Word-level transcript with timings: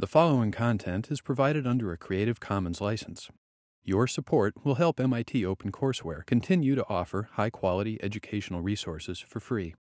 The 0.00 0.06
following 0.06 0.50
content 0.50 1.10
is 1.10 1.20
provided 1.20 1.66
under 1.66 1.92
a 1.92 1.98
Creative 1.98 2.40
Commons 2.40 2.80
license. 2.80 3.28
Your 3.84 4.06
support 4.06 4.54
will 4.64 4.76
help 4.76 4.98
MIT 4.98 5.42
OpenCourseware 5.42 6.24
continue 6.24 6.74
to 6.74 6.88
offer 6.88 7.28
high 7.32 7.50
quality 7.50 8.02
educational 8.02 8.62
resources 8.62 9.18
for 9.18 9.40
free. 9.40 9.74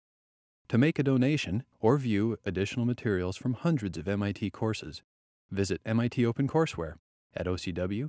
To 0.70 0.78
make 0.78 0.98
a 0.98 1.02
donation 1.02 1.64
or 1.80 1.98
view 1.98 2.38
additional 2.46 2.86
materials 2.86 3.36
from 3.36 3.52
hundreds 3.52 3.98
of 3.98 4.08
MIT 4.08 4.52
courses, 4.52 5.02
visit 5.50 5.82
MIT 5.84 6.22
OpenCourseware 6.22 6.94
at 7.34 7.44
ocw.mit.edu. 7.44 8.08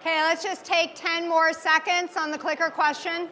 Okay, 0.00 0.29
let's 0.42 0.62
just 0.62 0.72
take 0.72 0.94
10 0.94 1.28
more 1.28 1.52
seconds 1.52 2.16
on 2.16 2.30
the 2.30 2.38
clicker 2.38 2.70
question. 2.70 3.28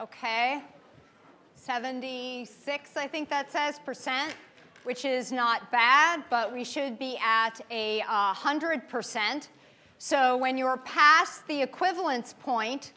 Okay, 0.00 0.62
76, 1.56 2.96
I 2.96 3.06
think 3.06 3.28
that 3.28 3.52
says, 3.52 3.78
percent, 3.80 4.34
which 4.84 5.04
is 5.04 5.30
not 5.30 5.70
bad, 5.70 6.24
but 6.30 6.50
we 6.50 6.64
should 6.64 6.98
be 6.98 7.18
at 7.22 7.60
a 7.70 8.00
uh, 8.08 8.32
100%. 8.32 9.48
So 9.98 10.38
when 10.38 10.56
you're 10.56 10.78
past 10.78 11.46
the 11.46 11.60
equivalence 11.60 12.34
point, 12.40 12.92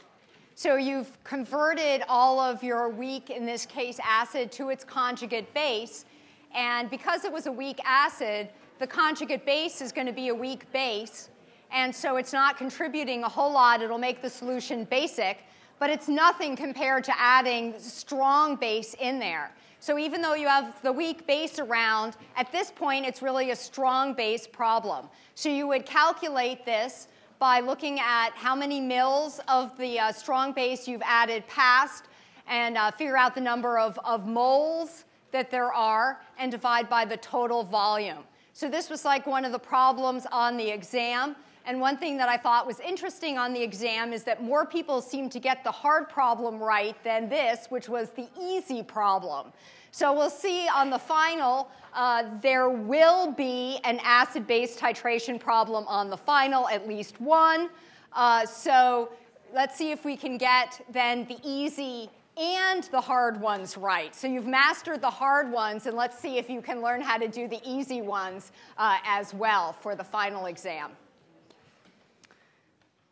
so 0.56 0.76
you've 0.76 1.24
converted 1.24 2.04
all 2.08 2.40
of 2.40 2.64
your 2.64 2.90
weak, 2.90 3.30
in 3.32 3.46
this 3.46 3.66
case, 3.66 4.00
acid 4.04 4.52
to 4.54 4.70
its 4.70 4.84
conjugate 4.84 5.52
base. 5.54 6.06
And 6.54 6.90
because 6.90 7.26
it 7.26 7.32
was 7.32 7.48
a 7.48 7.52
weak 7.52 7.80
acid, 7.84 8.50
the 8.78 8.86
conjugate 8.86 9.46
base 9.46 9.82
is 9.82 9.92
going 9.92 10.08
to 10.08 10.14
be 10.14 10.28
a 10.28 10.36
weak 10.36 10.72
base. 10.72 11.30
And 11.72 11.94
so 11.94 12.18
it's 12.18 12.34
not 12.34 12.58
contributing 12.58 13.24
a 13.24 13.30
whole 13.30 13.52
lot. 13.52 13.82
It'll 13.82 13.98
make 13.98 14.22
the 14.22 14.30
solution 14.30 14.84
basic, 14.86 15.44
but 15.80 15.90
it's 15.90 16.08
nothing 16.08 16.56
compared 16.56 17.04
to 17.06 17.20
adding 17.20 17.74
strong 17.80 18.56
base 18.56 18.94
in 19.00 19.18
there. 19.18 19.52
So 19.80 19.98
even 19.98 20.22
though 20.22 20.36
you 20.36 20.48
have 20.48 20.82
the 20.84 20.94
weak 20.94 21.26
base 21.26 21.58
around, 21.58 22.16
at 22.38 22.52
this 22.52 22.72
point 22.72 23.06
it's 23.06 23.24
really 23.24 23.50
a 23.50 23.56
strong 23.56 24.14
base 24.14 24.46
problem. 24.46 25.08
So 25.34 25.50
you 25.50 25.68
would 25.68 25.86
calculate 25.86 26.64
this 26.64 27.08
by 27.44 27.60
looking 27.60 28.00
at 28.00 28.30
how 28.36 28.56
many 28.56 28.80
mils 28.80 29.42
of 29.50 29.78
the 29.78 30.00
uh, 30.00 30.14
strong 30.14 30.54
base 30.54 30.88
you've 30.88 31.02
added 31.04 31.46
past 31.46 32.06
and 32.48 32.78
uh, 32.78 32.90
figure 32.92 33.18
out 33.18 33.36
the 33.36 33.42
number 33.42 33.78
of, 33.78 34.00
of 34.06 34.26
moles 34.26 35.04
that 35.34 35.52
there 35.52 35.74
are 35.74 36.22
and 36.40 36.50
divide 36.54 36.88
by 36.88 37.04
the 37.04 37.18
total 37.18 37.62
volume. 37.66 38.20
So 38.54 38.70
this 38.70 38.90
was 38.90 39.04
like 39.04 39.28
one 39.28 39.44
of 39.44 39.52
the 39.52 39.60
problems 39.60 40.26
on 40.32 40.56
the 40.56 40.70
exam. 40.70 41.36
And 41.66 41.82
one 41.82 41.98
thing 41.98 42.16
that 42.16 42.30
I 42.30 42.38
thought 42.38 42.66
was 42.66 42.80
interesting 42.80 43.38
on 43.38 43.52
the 43.52 43.62
exam 43.62 44.14
is 44.14 44.24
that 44.24 44.42
more 44.42 44.66
people 44.66 45.02
seem 45.02 45.30
to 45.32 45.40
get 45.40 45.66
the 45.66 45.72
hard 45.72 46.08
problem 46.08 46.64
right 46.64 46.96
than 47.04 47.28
this, 47.28 47.66
which 47.68 47.90
was 47.90 48.12
the 48.12 48.30
easy 48.42 48.82
problem. 48.82 49.52
So 49.94 50.12
we'll 50.12 50.32
see 50.32 50.68
on 50.68 50.90
the 50.90 50.98
final, 50.98 51.70
uh, 51.94 52.24
there 52.42 52.68
will 52.68 53.32
be 53.32 53.80
an 53.84 54.00
acid-base 54.02 54.76
titration 54.76 55.40
problem 55.40 55.86
on 55.88 56.10
the 56.10 56.18
final, 56.18 56.68
at 56.70 56.88
least 56.88 57.22
one. 57.22 57.70
Uh, 58.12 58.44
so 58.44 59.12
let's 59.54 59.78
see 59.78 59.92
if 59.92 60.04
we 60.04 60.18
can 60.18 60.40
get 60.40 60.84
then 60.90 61.28
the 61.28 61.38
easy 61.44 62.10
and 62.38 62.86
the 62.86 63.00
hard 63.00 63.40
ones 63.40 63.78
right. 63.78 64.16
So 64.16 64.26
you've 64.26 64.48
mastered 64.48 65.00
the 65.00 65.12
hard 65.12 65.52
ones, 65.52 65.86
and 65.86 65.96
let's 65.96 66.18
see 66.18 66.40
if 66.40 66.50
you 66.50 66.60
can 66.60 66.82
learn 66.82 67.00
how 67.00 67.20
to 67.20 67.28
do 67.28 67.48
the 67.48 67.62
easy 67.64 68.02
ones 68.02 68.52
uh, 68.80 68.98
as 69.06 69.32
well 69.32 69.74
for 69.74 69.96
the 69.96 70.04
final 70.04 70.48
exam. 70.48 70.90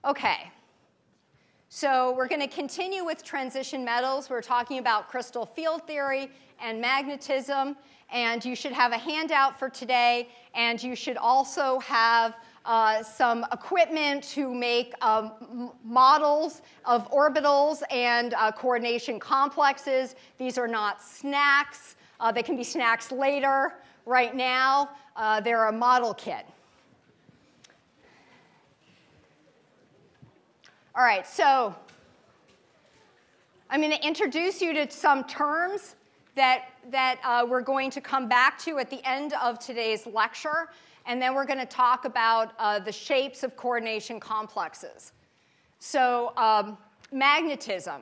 Okay. 0.04 0.52
So 1.70 2.14
we're 2.18 2.28
going 2.28 2.42
to 2.42 2.48
continue 2.48 3.06
with 3.06 3.24
transition 3.24 3.86
metals. 3.86 4.30
We're 4.30 4.42
talking 4.42 4.80
about 4.80 5.10
crystal 5.10 5.46
field 5.46 5.88
theory 5.88 6.32
and 6.62 6.80
magnetism. 6.80 7.76
And 8.12 8.44
you 8.44 8.56
should 8.56 8.74
have 8.74 8.92
a 8.92 8.98
handout 8.98 9.58
for 9.58 9.70
today. 9.70 10.30
And 10.54 10.82
you 10.82 10.96
should 10.96 11.18
also 11.18 11.80
have 11.80 12.36
uh, 12.66 13.02
some 13.02 13.46
equipment 13.52 14.24
to 14.24 14.54
make 14.54 14.94
um, 15.04 15.72
models 15.84 16.62
of 16.86 17.10
orbitals 17.12 17.82
and 17.90 18.34
uh, 18.36 18.52
coordination 18.52 19.20
complexes. 19.20 20.16
These 20.38 20.58
are 20.58 20.68
not 20.68 21.02
snacks. 21.02 21.96
Uh, 22.20 22.32
they 22.32 22.44
can 22.44 22.56
be 22.56 22.64
snacks 22.64 23.12
later. 23.12 23.74
Right 24.06 24.36
now, 24.36 24.90
uh, 25.16 25.42
they're 25.42 25.68
a 25.68 25.72
model 25.72 26.14
kit. 26.14 26.46
All 30.94 31.04
right, 31.04 31.26
so 31.26 31.74
I'm 33.70 33.80
going 33.80 33.92
to 33.92 34.06
introduce 34.06 34.62
you 34.62 34.74
to 34.74 34.92
some 34.92 35.24
terms 35.24 35.96
that, 36.36 36.66
that 36.90 37.20
uh, 37.24 37.46
we're 37.48 37.62
going 37.62 37.90
to 37.92 38.02
come 38.02 38.28
back 38.28 38.58
to 38.60 38.80
at 38.80 38.90
the 38.90 39.06
end 39.08 39.34
of 39.42 39.60
today's 39.60 40.06
lecture. 40.06 40.70
And 41.06 41.22
then 41.22 41.34
we're 41.34 41.46
going 41.46 41.60
to 41.60 41.66
talk 41.66 42.06
about 42.06 42.54
uh, 42.60 42.80
the 42.80 42.92
shapes 42.92 43.44
of 43.44 43.56
coordination 43.56 44.20
complexes. 44.20 45.14
So, 45.80 46.34
um, 46.38 46.78
magnetism. 47.12 48.02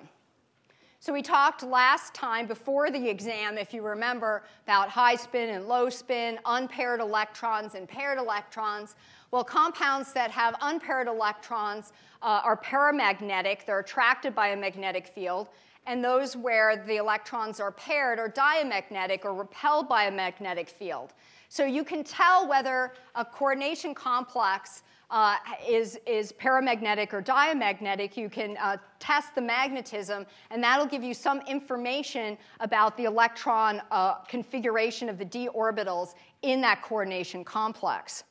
So, 1.00 1.13
we 1.13 1.22
talked 1.22 1.63
last 1.63 2.13
time 2.13 2.45
before 2.45 2.91
the 2.91 3.07
exam, 3.07 3.57
if 3.57 3.73
you 3.73 3.81
remember, 3.81 4.44
about 4.66 4.90
high 4.90 5.16
spin 5.16 5.50
and 5.51 5.67
low 5.67 5.90
spin, 5.90 6.40
unpaired 6.46 7.00
electrons 7.00 7.75
and 7.75 7.88
paired 7.88 8.17
electrons. 8.17 8.96
Well, 9.31 9.46
compounds 9.46 10.11
that 10.11 10.29
have 10.31 10.56
unpaired 10.61 11.07
electrons 11.07 11.94
uh, 12.22 12.41
are 12.44 12.57
paramagnetic, 12.57 13.66
they're 13.66 13.79
attracted 13.79 14.35
by 14.35 14.50
a 14.50 14.57
magnetic 14.57 15.07
field 15.07 15.47
and 15.89 16.03
those 16.03 16.38
where 16.38 16.77
the 16.77 16.97
electrons 16.97 17.59
are 17.59 17.72
paired 17.72 18.19
are 18.19 18.29
diamagnetic 18.29 19.25
or 19.25 19.33
repelled 19.33 19.89
by 19.89 20.03
a 20.03 20.11
magnetic 20.11 20.69
field. 20.69 21.13
So 21.50 21.66
you 21.66 21.83
can 21.83 22.03
tell 22.03 22.47
whether 22.47 22.94
a 23.16 23.25
coordination 23.25 23.95
complex 23.95 24.83
uh, 25.09 25.38
is, 25.67 25.97
is 26.05 26.31
paramagnetic 26.31 27.11
or 27.11 27.22
diamagnetic. 27.22 28.16
You 28.16 28.29
can 28.29 28.55
uh, 28.57 28.78
test 28.99 29.33
the 29.33 29.41
magnetism, 29.41 30.28
and 30.51 30.63
that'll 30.63 30.85
give 30.85 31.01
you 31.01 31.16
some 31.16 31.41
information 31.47 32.38
about 32.59 32.95
the 32.95 33.05
electron 33.05 33.81
uh, 33.89 34.19
configuration 34.25 35.09
of 35.09 35.17
the 35.17 35.25
d 35.25 35.49
orbitals 35.55 36.13
in 36.44 36.61
that 36.61 36.83
coordination 36.83 37.44
complex. 37.44 38.25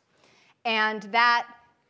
And 0.64 1.02
that 1.10 1.48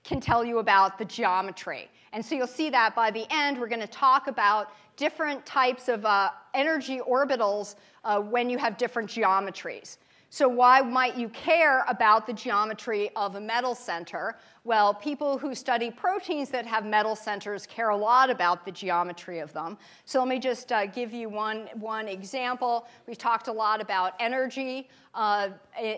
can 0.08 0.20
tell 0.20 0.42
you 0.42 0.58
about 0.58 0.98
the 0.98 1.04
geometry. 1.04 1.90
And 2.14 2.24
so 2.24 2.34
you'll 2.34 2.46
see 2.46 2.70
that 2.70 2.94
by 2.96 3.10
the 3.10 3.26
end, 3.30 3.60
we're 3.60 3.68
going 3.68 3.80
to 3.80 3.86
talk 3.86 4.26
about 4.26 4.72
different 4.96 5.44
types 5.44 5.88
of 5.88 6.06
uh, 6.06 6.30
energy 6.54 6.98
orbitals 6.98 7.74
uh, 8.04 8.18
when 8.18 8.48
you 8.48 8.56
have 8.56 8.78
different 8.78 9.10
geometries. 9.10 9.98
So, 10.30 10.46
why 10.46 10.82
might 10.82 11.16
you 11.16 11.30
care 11.30 11.84
about 11.88 12.26
the 12.26 12.34
geometry 12.34 13.08
of 13.16 13.36
a 13.36 13.40
metal 13.40 13.74
center? 13.74 14.36
Well, 14.64 14.92
people 14.92 15.38
who 15.38 15.54
study 15.54 15.90
proteins 15.90 16.50
that 16.50 16.66
have 16.66 16.84
metal 16.84 17.16
centers 17.16 17.66
care 17.66 17.90
a 17.90 17.96
lot 17.96 18.28
about 18.28 18.66
the 18.66 18.72
geometry 18.72 19.38
of 19.38 19.54
them. 19.54 19.78
So, 20.04 20.18
let 20.18 20.28
me 20.28 20.38
just 20.38 20.70
uh, 20.70 20.84
give 20.84 21.14
you 21.14 21.30
one, 21.30 21.68
one 21.74 22.08
example. 22.08 22.86
We've 23.06 23.16
talked 23.16 23.48
a 23.48 23.52
lot 23.52 23.80
about 23.80 24.12
energy 24.20 24.90
uh, 25.14 25.48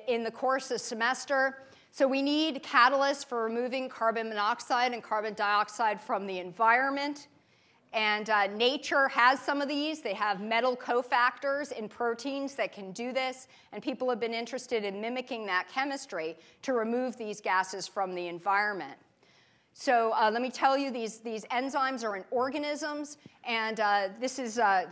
in 0.07 0.23
the 0.23 0.31
course 0.31 0.69
this 0.69 0.85
semester. 0.85 1.57
So, 1.93 2.07
we 2.07 2.23
need 2.23 2.63
catalysts 2.63 3.25
for 3.27 3.45
removing 3.45 3.89
carbon 3.89 4.29
monoxide 4.29 4.93
and 4.93 5.03
carbon 5.03 5.35
dioxide 5.35 6.01
from 6.01 6.27
the 6.27 6.39
environment. 6.39 7.29
And 7.93 8.31
uh, 8.31 8.47
nature 8.47 9.09
has 9.09 9.41
some 9.41 9.61
of 9.61 9.69
these. 9.69 10.01
They 10.01 10.15
have 10.15 10.41
metal 10.41 10.77
cofactors 10.77 11.73
in 11.73 11.89
proteins 11.89 12.55
that 12.55 12.73
can 12.73 12.93
do 12.93 13.13
this, 13.13 13.49
and 13.73 13.83
people 13.83 14.09
have 14.11 14.21
been 14.21 14.35
interested 14.35 14.85
in 14.85 15.01
mimicking 15.01 15.45
that 15.47 15.69
chemistry 15.69 16.37
to 16.63 16.73
remove 16.73 17.17
these 17.17 17.41
gases 17.41 17.89
from 17.89 18.15
the 18.15 18.29
environment. 18.29 18.97
So 19.73 20.13
uh, 20.13 20.31
let 20.33 20.43
me 20.43 20.51
tell 20.51 20.79
you, 20.79 20.93
these, 20.93 21.19
these 21.19 21.45
enzymes 21.47 22.05
are 22.05 22.17
in 22.17 22.25
organisms, 22.31 23.19
and 23.45 23.81
uh, 23.81 24.09
this 24.21 24.39
is 24.39 24.59
uh, 24.59 24.87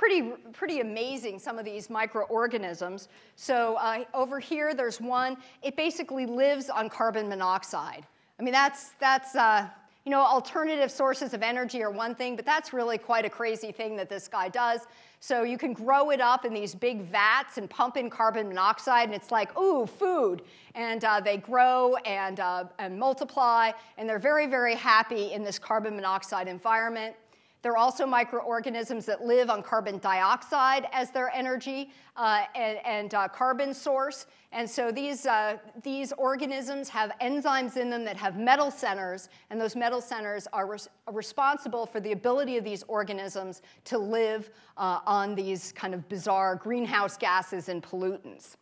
pretty, 0.00 0.22
pretty 0.60 0.78
amazing, 0.80 1.34
some 1.46 1.56
of 1.60 1.64
these 1.64 1.84
microorganisms. 2.00 3.08
So 3.34 3.56
uh, 3.76 4.04
over 4.22 4.38
here, 4.38 4.68
there's 4.80 5.00
one. 5.00 5.32
It 5.62 5.74
basically 5.74 6.26
lives 6.26 6.66
on 6.78 6.84
carbon 6.88 7.26
monoxide. 7.28 8.04
I 8.38 8.42
mean, 8.44 8.56
that's, 8.60 8.82
that's 9.06 9.34
uh, 9.34 9.68
You 10.06 10.12
know, 10.12 10.24
alternative 10.38 10.90
sources 11.02 11.34
of 11.34 11.42
energy 11.42 11.82
are 11.82 11.90
one 11.90 12.14
thing, 12.14 12.36
but 12.36 12.44
that's 12.44 12.72
really 12.72 12.98
quite 13.10 13.24
a 13.24 13.30
crazy 13.40 13.72
thing 13.72 13.96
that 13.96 14.08
this 14.08 14.28
guy 14.28 14.48
does. 14.48 14.80
So 15.18 15.42
you 15.42 15.58
can 15.58 15.72
grow 15.72 16.12
it 16.14 16.20
up 16.20 16.44
in 16.44 16.54
these 16.54 16.76
big 16.76 16.98
vats 17.10 17.58
and 17.58 17.68
pump 17.68 17.96
in 17.96 18.08
carbon 18.08 18.46
monoxide, 18.46 19.06
and 19.08 19.14
it's 19.20 19.32
like, 19.32 19.50
ooh, 19.58 19.84
food. 19.84 20.42
And 20.76 21.04
uh, 21.04 21.20
they 21.28 21.38
grow 21.38 21.96
and, 22.04 22.38
uh, 22.38 22.64
and 22.78 22.96
multiply, 22.96 23.72
and 23.98 24.08
they're 24.08 24.20
very, 24.20 24.46
very 24.46 24.76
happy 24.76 25.32
in 25.32 25.42
this 25.42 25.58
carbon 25.58 25.96
monoxide 25.96 26.46
environment. 26.46 27.16
There 27.62 27.72
are 27.72 27.76
also 27.78 28.06
microorganisms 28.06 29.06
that 29.06 29.24
live 29.24 29.50
on 29.50 29.62
carbon 29.62 29.98
dioxide 29.98 30.86
as 30.92 31.10
their 31.10 31.34
energy 31.34 31.90
uh, 32.16 32.44
and, 32.54 32.78
and 32.84 33.14
uh, 33.14 33.28
carbon 33.28 33.74
source. 33.74 34.26
And 34.52 34.68
so 34.70 34.92
these, 34.92 35.26
uh, 35.26 35.56
these 35.82 36.12
organisms 36.12 36.88
have 36.90 37.12
enzymes 37.20 37.76
in 37.76 37.90
them 37.90 38.04
that 38.04 38.16
have 38.16 38.38
metal 38.38 38.70
centers, 38.70 39.28
and 39.50 39.60
those 39.60 39.74
metal 39.74 40.00
centers 40.00 40.46
are 40.52 40.66
res- 40.66 40.88
responsible 41.10 41.86
for 41.86 42.00
the 42.00 42.12
ability 42.12 42.56
of 42.56 42.64
these 42.64 42.84
organisms 42.84 43.62
to 43.84 43.98
live 43.98 44.50
uh, 44.76 45.00
on 45.06 45.34
these 45.34 45.72
kind 45.72 45.92
of 45.92 46.08
bizarre 46.08 46.54
greenhouse 46.54 47.16
gases 47.16 47.68
and 47.68 47.82
pollutants. 47.82 48.56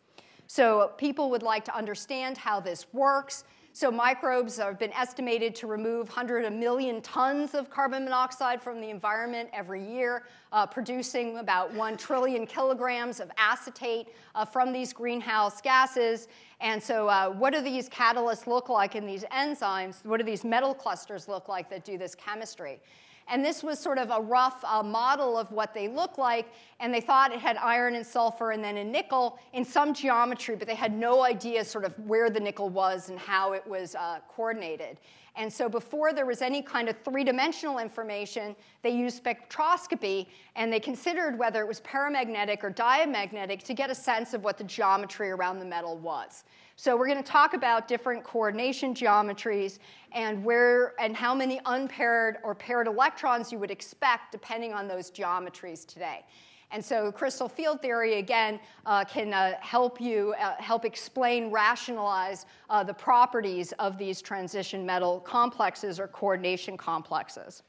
So 0.47 0.91
people 0.97 1.29
would 1.29 1.43
like 1.43 1.65
to 1.65 1.75
understand 1.75 2.37
how 2.37 2.59
this 2.59 2.87
works. 2.93 3.43
So 3.75 3.91
microbes 3.91 4.55
have 4.55 4.79
been 4.79 4.93
estimated 4.93 5.53
to 5.55 5.67
remove 5.67 6.07
100 6.07 6.49
million 6.53 7.01
tons 7.01 7.53
of 7.53 7.69
carbon 7.69 8.05
monoxide 8.05 8.61
from 8.61 8.79
the 8.79 8.89
environment 8.89 9.49
every 9.51 9.85
year, 9.85 10.23
uh, 10.53 10.65
producing 10.65 11.39
about 11.39 11.73
1 11.73 11.97
trillion 11.97 12.47
kilograms 12.47 13.19
of 13.19 13.29
acetate 13.37 14.07
uh, 14.33 14.45
from 14.45 14.71
these 14.71 14.93
greenhouse 14.93 15.59
gases. 15.59 16.29
And 16.61 16.81
so 16.81 17.09
uh, 17.09 17.29
what 17.31 17.51
do 17.51 17.59
these 17.59 17.89
catalysts 17.89 18.47
look 18.47 18.69
like 18.69 18.95
in 18.95 19.05
these 19.05 19.25
enzymes? 19.25 20.05
What 20.05 20.19
do 20.21 20.23
these 20.23 20.45
metal 20.45 20.73
clusters 20.73 21.27
look 21.27 21.49
like 21.49 21.69
that 21.69 21.83
do 21.83 21.97
this 21.97 22.15
chemistry? 22.15 22.79
And 23.27 23.43
this 23.43 23.63
was 23.63 23.79
sort 23.79 23.97
of 23.97 24.11
a 24.11 24.21
rough 24.21 24.63
uh, 24.63 24.83
model 24.83 25.37
of 25.37 25.51
what 25.51 25.73
they 25.73 25.87
look 25.87 26.17
like. 26.17 26.47
And 26.79 26.93
they 26.93 27.01
thought 27.01 27.31
it 27.31 27.39
had 27.39 27.57
iron 27.57 27.95
and 27.95 28.05
sulfur 28.05 28.51
and 28.51 28.63
then 28.63 28.77
a 28.77 28.83
nickel 28.83 29.39
in 29.53 29.65
some 29.65 29.93
geometry, 29.93 30.55
but 30.55 30.67
they 30.67 30.75
had 30.75 30.93
no 30.93 31.23
idea 31.23 31.65
sort 31.65 31.85
of 31.85 31.97
where 31.99 32.29
the 32.29 32.39
nickel 32.39 32.69
was 32.69 33.09
and 33.09 33.17
how 33.17 33.53
it 33.53 33.65
was 33.65 33.95
uh, 33.95 34.19
coordinated. 34.29 34.97
And 35.37 35.51
so 35.51 35.67
before 35.67 36.13
there 36.13 36.25
was 36.25 36.41
any 36.41 36.61
kind 36.61 36.87
of 36.87 36.95
three-dimensional 37.03 37.79
information, 37.79 38.55
they 38.83 38.91
used 38.91 39.21
spectroscopy 39.21 40.27
and 40.55 40.71
they 40.71 40.79
considered 40.79 41.37
whether 41.37 41.61
it 41.61 41.67
was 41.67 41.81
paramagnetic 41.81 42.63
or 42.63 42.69
diamagnetic 42.69 43.63
to 43.63 43.73
get 43.73 43.89
a 43.89 43.95
sense 43.95 44.33
of 44.33 44.43
what 44.43 44.57
the 44.57 44.63
geometry 44.63 45.31
around 45.31 45.59
the 45.59 45.65
metal 45.65 45.97
was. 45.97 46.45
So 46.77 46.97
we're 46.97 47.07
going 47.07 47.23
to 47.23 47.31
talk 47.31 47.53
about 47.53 47.87
different 47.87 48.23
coordination 48.25 48.93
geometries 48.93 49.79
and 50.11 50.43
where 50.43 50.93
and 50.99 51.15
how 51.15 51.33
many 51.33 51.61
unpaired 51.65 52.37
or 52.43 52.53
paired 52.53 52.87
electrons 52.87 53.49
you 53.51 53.59
would 53.59 53.71
expect 53.71 54.33
depending 54.33 54.73
on 54.73 54.87
those 54.87 55.09
geometries 55.09 55.85
today. 55.85 56.25
And 56.71 56.83
so 56.83 57.13
crystal 57.13 57.47
field 57.47 57.81
theory, 57.81 58.15
again, 58.15 58.59
uh, 58.85 59.05
can 59.05 59.33
uh, 59.33 59.53
help 59.61 60.01
you, 60.01 60.33
uh, 60.37 60.55
help 60.57 60.83
explain, 60.83 61.49
rationalize 61.49 62.45
uh, 62.69 62.83
the 62.83 62.93
properties 62.93 63.71
of 63.73 63.97
these 63.97 64.21
transition 64.21 64.85
metal 64.85 65.21
complexes 65.21 65.97
or 65.97 66.07
coordination 66.09 66.75
complexes. 66.75 67.63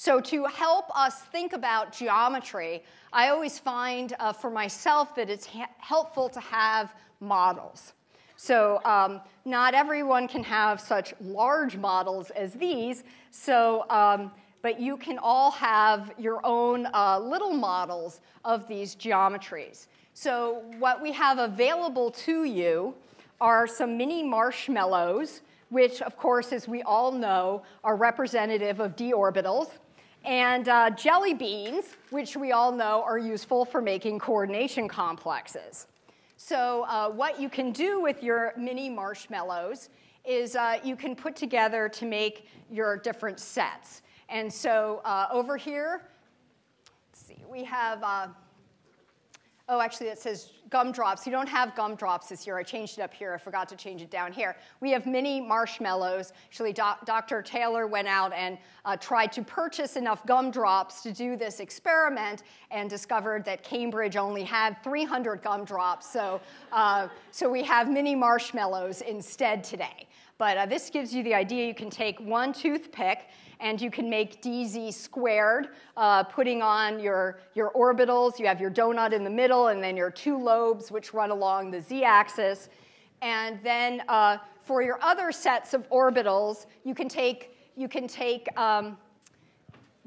So, 0.00 0.20
to 0.20 0.44
help 0.44 0.96
us 0.96 1.22
think 1.22 1.52
about 1.52 1.92
geometry, 1.92 2.84
I 3.12 3.30
always 3.30 3.58
find 3.58 4.14
uh, 4.20 4.32
for 4.32 4.48
myself 4.48 5.12
that 5.16 5.28
it's 5.28 5.44
ha- 5.44 5.68
helpful 5.78 6.28
to 6.28 6.38
have 6.38 6.94
models. 7.18 7.94
So, 8.36 8.80
um, 8.84 9.20
not 9.44 9.74
everyone 9.74 10.28
can 10.28 10.44
have 10.44 10.80
such 10.80 11.14
large 11.20 11.76
models 11.76 12.30
as 12.30 12.54
these. 12.54 13.02
So, 13.32 13.86
um, 13.90 14.30
but 14.62 14.78
you 14.80 14.98
can 14.98 15.18
all 15.18 15.50
have 15.50 16.12
your 16.16 16.46
own 16.46 16.86
uh, 16.94 17.18
little 17.18 17.52
models 17.52 18.20
of 18.44 18.68
these 18.68 18.94
geometries. 18.94 19.88
So, 20.14 20.62
what 20.78 21.02
we 21.02 21.10
have 21.10 21.38
available 21.38 22.12
to 22.12 22.44
you 22.44 22.94
are 23.40 23.66
some 23.66 23.98
mini 23.98 24.22
marshmallows, 24.22 25.40
which, 25.70 26.02
of 26.02 26.16
course, 26.16 26.52
as 26.52 26.68
we 26.68 26.82
all 26.82 27.10
know, 27.10 27.64
are 27.82 27.96
representative 27.96 28.78
of 28.78 28.94
d 28.94 29.12
orbitals 29.12 29.70
and 30.24 30.68
uh, 30.68 30.90
jelly 30.90 31.34
beans, 31.34 31.96
which 32.10 32.36
we 32.36 32.52
all 32.52 32.72
know 32.72 33.02
are 33.02 33.18
useful 33.18 33.64
for 33.64 33.80
making 33.80 34.18
coordination 34.18 34.88
complexes. 34.88 35.86
So, 36.36 36.84
uh, 36.88 37.10
what 37.10 37.40
you 37.40 37.48
can 37.48 37.72
do 37.72 38.00
with 38.00 38.22
your 38.22 38.52
mini 38.56 38.88
marshmallows 38.88 39.88
is 40.24 40.56
uh, 40.56 40.78
you 40.84 40.94
can 40.94 41.16
put 41.16 41.34
together 41.34 41.88
to 41.88 42.06
make 42.06 42.48
your 42.70 42.96
different 42.96 43.40
sets. 43.40 44.02
And 44.28 44.52
so, 44.52 45.00
uh, 45.04 45.26
over 45.32 45.56
here, 45.56 46.02
let's 47.08 47.26
see, 47.26 47.42
we 47.50 47.64
have 47.64 48.02
uh, 48.02 48.28
Oh, 49.70 49.80
actually, 49.80 50.06
it 50.06 50.18
says 50.18 50.52
gumdrops. 50.70 51.26
You 51.26 51.32
don't 51.32 51.48
have 51.48 51.74
gumdrops 51.74 52.28
this 52.28 52.46
year. 52.46 52.58
I 52.58 52.62
changed 52.62 52.98
it 52.98 53.02
up 53.02 53.12
here. 53.12 53.34
I 53.34 53.38
forgot 53.38 53.68
to 53.68 53.76
change 53.76 54.02
it 54.02 54.10
down 54.10 54.32
here. 54.32 54.56
We 54.80 54.90
have 54.92 55.06
mini 55.06 55.40
marshmallows. 55.40 56.32
Actually, 56.46 56.72
Dr. 56.72 57.42
Taylor 57.42 57.86
went 57.86 58.08
out 58.08 58.32
and 58.32 58.58
uh, 58.84 58.96
tried 58.96 59.32
to 59.32 59.42
purchase 59.42 59.96
enough 59.96 60.24
gumdrops 60.26 61.02
to 61.02 61.12
do 61.12 61.36
this 61.36 61.60
experiment 61.60 62.42
and 62.70 62.90
discovered 62.90 63.44
that 63.44 63.62
Cambridge 63.62 64.16
only 64.16 64.42
had 64.42 64.82
300 64.82 65.42
gumdrops. 65.42 66.10
So, 66.10 66.40
uh, 66.72 67.08
so 67.30 67.50
we 67.50 67.62
have 67.64 67.90
mini 67.90 68.14
marshmallows 68.14 69.00
instead 69.02 69.64
today. 69.64 70.06
But 70.38 70.56
uh, 70.56 70.66
this 70.66 70.88
gives 70.88 71.12
you 71.12 71.24
the 71.24 71.34
idea 71.34 71.66
you 71.66 71.74
can 71.74 71.90
take 71.90 72.20
one 72.20 72.52
toothpick 72.52 73.26
and 73.60 73.80
you 73.80 73.90
can 73.90 74.08
make 74.08 74.40
dz 74.40 74.94
squared, 74.94 75.70
uh, 75.96 76.22
putting 76.22 76.62
on 76.62 77.00
your, 77.00 77.40
your 77.54 77.72
orbitals. 77.72 78.38
You 78.38 78.46
have 78.46 78.60
your 78.60 78.70
donut 78.70 79.12
in 79.12 79.24
the 79.24 79.30
middle, 79.30 79.68
and 79.68 79.82
then 79.82 79.96
your 79.96 80.10
two 80.10 80.38
lobes, 80.58 80.90
which 80.90 81.08
run 81.14 81.30
along 81.30 81.70
the 81.70 81.80
z-axis. 81.80 82.68
And 83.22 83.52
then 83.62 84.02
uh, 84.08 84.38
for 84.62 84.82
your 84.82 84.98
other 85.02 85.30
sets 85.32 85.74
of 85.74 85.88
orbitals, 85.90 86.66
you 86.84 86.94
can 86.94 87.08
take, 87.08 87.40
you 87.76 87.88
can 87.88 88.06
take 88.06 88.44
um, 88.58 88.96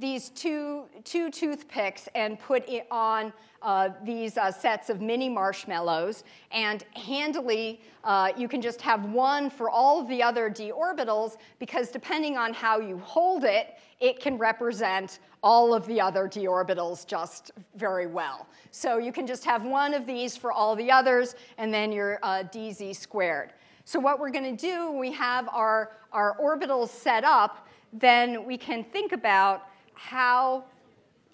these 0.02 0.30
two, 0.30 0.86
two 1.04 1.30
toothpicks 1.30 2.10
and 2.16 2.40
put 2.40 2.68
it 2.68 2.88
on 2.90 3.32
uh, 3.62 3.90
these 4.04 4.38
uh, 4.38 4.52
sets 4.52 4.90
of 4.90 5.00
mini 5.00 5.30
marshmallows. 5.30 6.24
And 6.52 6.84
handily, 6.96 7.80
uh, 8.04 8.32
you 8.36 8.48
can 8.48 8.62
just 8.62 8.82
have 8.82 9.06
one 9.06 9.52
for 9.52 9.70
all 9.70 10.02
of 10.02 10.08
the 10.08 10.22
other 10.24 10.50
d 10.50 10.72
orbitals 10.76 11.38
because 11.60 11.90
depending 11.90 12.36
on 12.36 12.54
how 12.54 12.80
you 12.80 12.98
hold 12.98 13.44
it, 13.44 13.78
it 14.00 14.20
can 14.20 14.38
represent 14.40 15.20
all 15.44 15.74
of 15.76 15.86
the 15.86 16.02
other 16.02 16.28
d 16.28 16.48
orbitals 16.48 17.06
just 17.06 17.52
very 17.76 18.08
well. 18.08 18.48
So 18.72 18.98
you 18.98 19.12
can 19.12 19.28
just 19.28 19.46
have 19.46 19.64
one 19.64 19.94
of 19.94 20.08
these 20.08 20.36
for 20.36 20.52
all 20.52 20.76
the 20.76 20.92
others, 20.92 21.36
and 21.60 21.72
then 21.72 21.92
your 21.92 22.20
uh, 22.24 22.44
dz 22.44 22.96
squared. 22.96 23.54
So 23.86 24.00
what 24.00 24.20
we're 24.20 24.32
going 24.32 24.56
to 24.56 24.60
do, 24.60 24.90
when 24.90 25.00
we 25.00 25.12
have 25.12 25.48
our, 25.50 25.92
our 26.12 26.36
orbitals 26.42 26.90
set 26.90 27.24
up, 27.24 27.68
then 27.94 28.46
we 28.46 28.58
can 28.58 28.84
think 28.84 29.12
about 29.12 29.68
how 30.02 30.64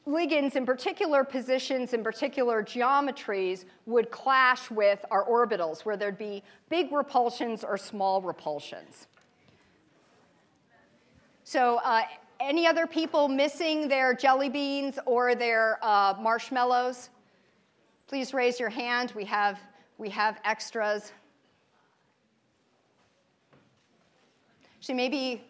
ligands 0.06 0.56
in 0.56 0.66
particular 0.66 1.24
positions 1.24 1.94
in 1.94 2.04
particular 2.04 2.62
geometries 2.62 3.66
would 3.86 4.12
clash 4.12 4.70
with 4.70 5.04
our 5.10 5.26
orbitals, 5.26 5.86
where 5.86 5.96
there'd 5.96 6.18
be 6.18 6.44
big 6.70 6.92
repulsions 6.92 7.64
or 7.64 7.78
small 7.78 8.22
repulsions. 8.22 9.08
So, 11.44 11.80
uh, 11.84 12.04
any 12.40 12.68
other 12.68 12.86
people 12.86 13.28
missing 13.28 13.88
their 13.88 14.14
jelly 14.14 14.50
beans 14.50 15.00
or 15.06 15.34
their 15.34 15.80
uh, 15.82 16.14
marshmallows? 16.20 17.10
Please 18.08 18.34
raise 18.34 18.60
your 18.60 18.70
hand. 18.70 19.14
We 19.16 19.24
have, 19.26 19.60
we 19.98 20.10
have 20.10 20.40
extras. 20.44 21.14
Actually, 24.78 24.96
maybe 24.96 25.47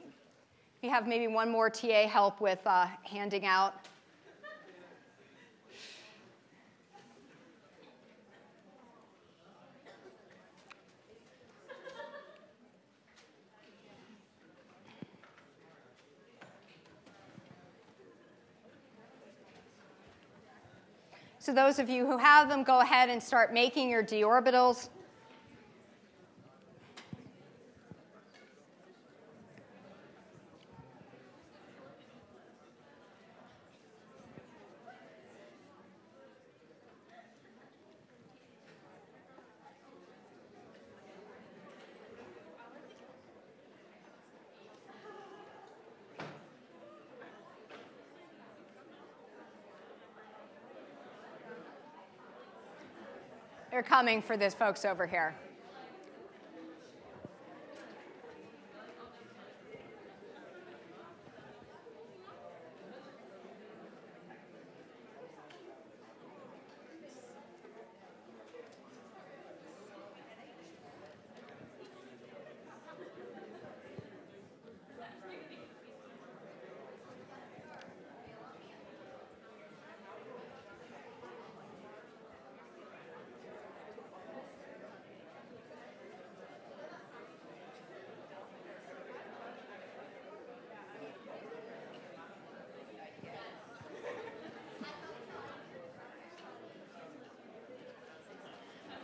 we 0.81 0.89
have 0.89 1.07
maybe 1.07 1.27
one 1.27 1.49
more 1.49 1.69
TA 1.69 2.07
help 2.07 2.39
with 2.39 2.59
uh, 2.65 2.87
handing 3.03 3.45
out. 3.45 3.73
So 21.39 21.53
those 21.53 21.79
of 21.79 21.89
you 21.89 22.05
who 22.05 22.17
have 22.17 22.49
them, 22.49 22.63
go 22.63 22.81
ahead 22.81 23.07
and 23.09 23.23
start 23.23 23.53
making 23.53 23.89
your 23.89 24.03
d 24.03 24.21
orbitals. 24.21 24.89
Coming 53.87 54.21
for 54.21 54.35
this 54.35 54.53
folks 54.53 54.83
over 54.83 55.07
here. 55.07 55.33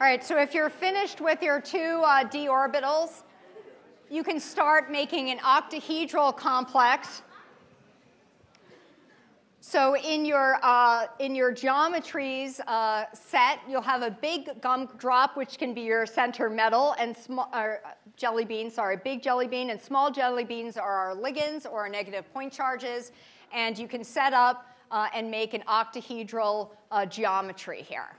All 0.03 0.09
right, 0.09 0.21
so 0.21 0.37
if 0.37 0.53
you're 0.53 0.69
finished 0.69 1.21
with 1.21 1.41
your 1.41 1.61
two 1.61 2.03
uh, 2.05 2.25
d 2.25 2.47
orbitals, 2.47 3.23
you 4.09 4.21
can 4.21 4.37
start 4.37 4.91
making 4.91 5.29
an 5.29 5.37
octahedral 5.37 6.35
complex. 6.35 7.21
So 9.61 9.95
in 9.95 10.25
your, 10.25 10.59
uh, 10.61 11.07
in 11.19 11.35
your 11.35 11.53
geometries 11.53 12.59
uh, 12.67 13.05
set, 13.13 13.59
you'll 13.65 13.81
have 13.81 14.01
a 14.01 14.11
big 14.11 14.59
gumdrop, 14.59 15.37
which 15.37 15.57
can 15.57 15.73
be 15.73 15.83
your 15.83 16.05
center 16.05 16.49
metal, 16.49 16.95
and 16.99 17.15
small, 17.15 17.49
uh, 17.53 17.75
jelly 18.17 18.43
bean, 18.43 18.69
sorry, 18.69 18.97
big 18.97 19.23
jelly 19.23 19.47
bean, 19.47 19.69
and 19.69 19.79
small 19.79 20.11
jelly 20.11 20.43
beans 20.43 20.75
are 20.75 20.91
our 20.91 21.15
ligands 21.15 21.65
or 21.65 21.79
our 21.79 21.87
negative 21.87 22.25
point 22.33 22.51
charges. 22.51 23.13
And 23.53 23.79
you 23.79 23.87
can 23.87 24.03
set 24.03 24.33
up 24.33 24.65
uh, 24.91 25.07
and 25.15 25.31
make 25.31 25.53
an 25.53 25.63
octahedral 25.65 26.71
uh, 26.91 27.05
geometry 27.05 27.83
here. 27.83 28.17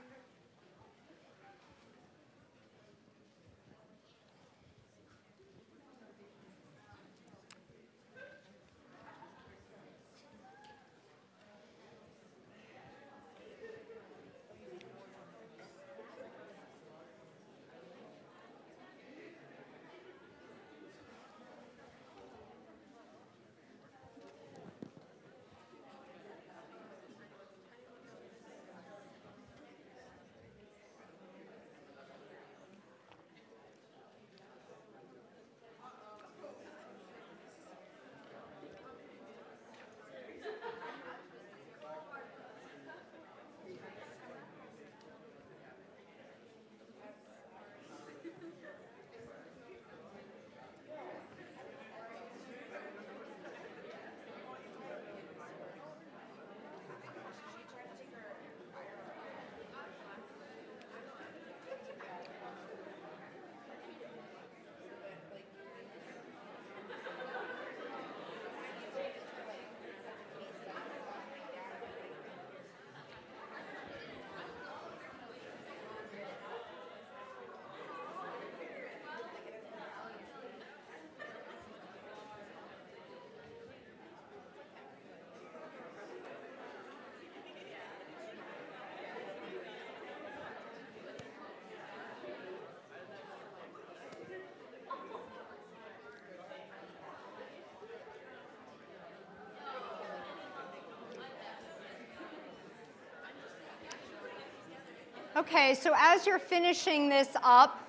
Okay, 105.37 105.73
so 105.75 105.93
as 105.97 106.25
you're 106.25 106.39
finishing 106.39 107.09
this 107.09 107.27
up, 107.43 107.85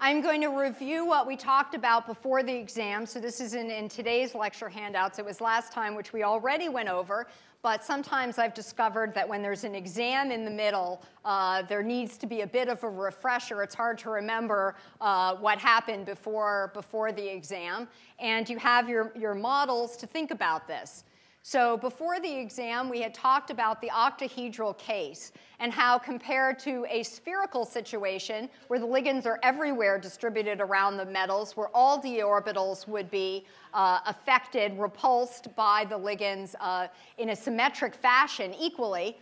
I'm 0.00 0.22
going 0.22 0.40
to 0.40 0.48
review 0.48 1.04
what 1.04 1.26
we 1.26 1.36
talked 1.36 1.74
about 1.74 2.06
before 2.06 2.42
the 2.42 2.54
exam. 2.54 3.04
So 3.04 3.20
this 3.20 3.38
is 3.38 3.52
in, 3.52 3.70
in 3.70 3.86
today's 3.86 4.34
lecture 4.34 4.70
handouts. 4.70 5.18
It 5.18 5.26
was 5.26 5.42
last 5.42 5.74
time, 5.74 5.94
which 5.94 6.14
we 6.14 6.22
already 6.22 6.70
went 6.70 6.88
over. 6.88 7.26
But 7.60 7.84
sometimes 7.84 8.38
I've 8.38 8.54
discovered 8.54 9.12
that 9.12 9.28
when 9.28 9.42
there's 9.42 9.64
an 9.64 9.74
exam 9.74 10.32
in 10.32 10.46
the 10.46 10.50
middle, 10.50 11.02
uh, 11.26 11.64
there 11.68 11.82
needs 11.82 12.16
to 12.16 12.26
be 12.26 12.40
a 12.40 12.46
bit 12.46 12.68
of 12.68 12.82
a 12.82 12.88
refresher. 12.88 13.62
It's 13.62 13.74
hard 13.74 13.98
to 13.98 14.08
remember 14.08 14.74
uh, 15.02 15.36
what 15.36 15.58
happened 15.58 16.06
before, 16.06 16.70
before 16.72 17.12
the 17.12 17.30
exam. 17.30 17.88
And 18.18 18.48
you 18.48 18.56
have 18.56 18.88
your, 18.88 19.12
your 19.14 19.34
models 19.34 19.98
to 19.98 20.06
think 20.06 20.30
about 20.30 20.66
this. 20.66 21.04
So 21.44 21.76
before 21.76 22.20
the 22.20 22.32
exam, 22.32 22.88
we 22.88 23.00
had 23.00 23.12
talked 23.12 23.50
about 23.50 23.80
the 23.80 23.88
octahedral 23.88 24.78
case 24.78 25.32
and 25.58 25.72
how 25.72 25.98
compared 25.98 26.58
to 26.60 26.86
a 26.88 27.02
spherical 27.02 27.64
situation 27.64 28.48
where 28.68 28.78
the 28.78 28.86
ligands 28.86 29.26
are 29.26 29.40
everywhere 29.42 29.98
distributed 29.98 30.60
around 30.60 30.96
the 30.96 31.04
metals, 31.04 31.56
where 31.56 31.68
all 31.74 32.00
d 32.00 32.20
orbitals 32.22 32.86
would 32.86 33.10
be 33.10 33.44
uh, 33.74 33.98
affected, 34.06 34.78
repulsed 34.78 35.54
by 35.56 35.84
the 35.88 35.98
ligands 35.98 36.54
uh, 36.60 36.86
in 37.18 37.30
a 37.30 37.36
symmetric 37.36 37.96
fashion 37.96 38.54
equally, 38.54 39.18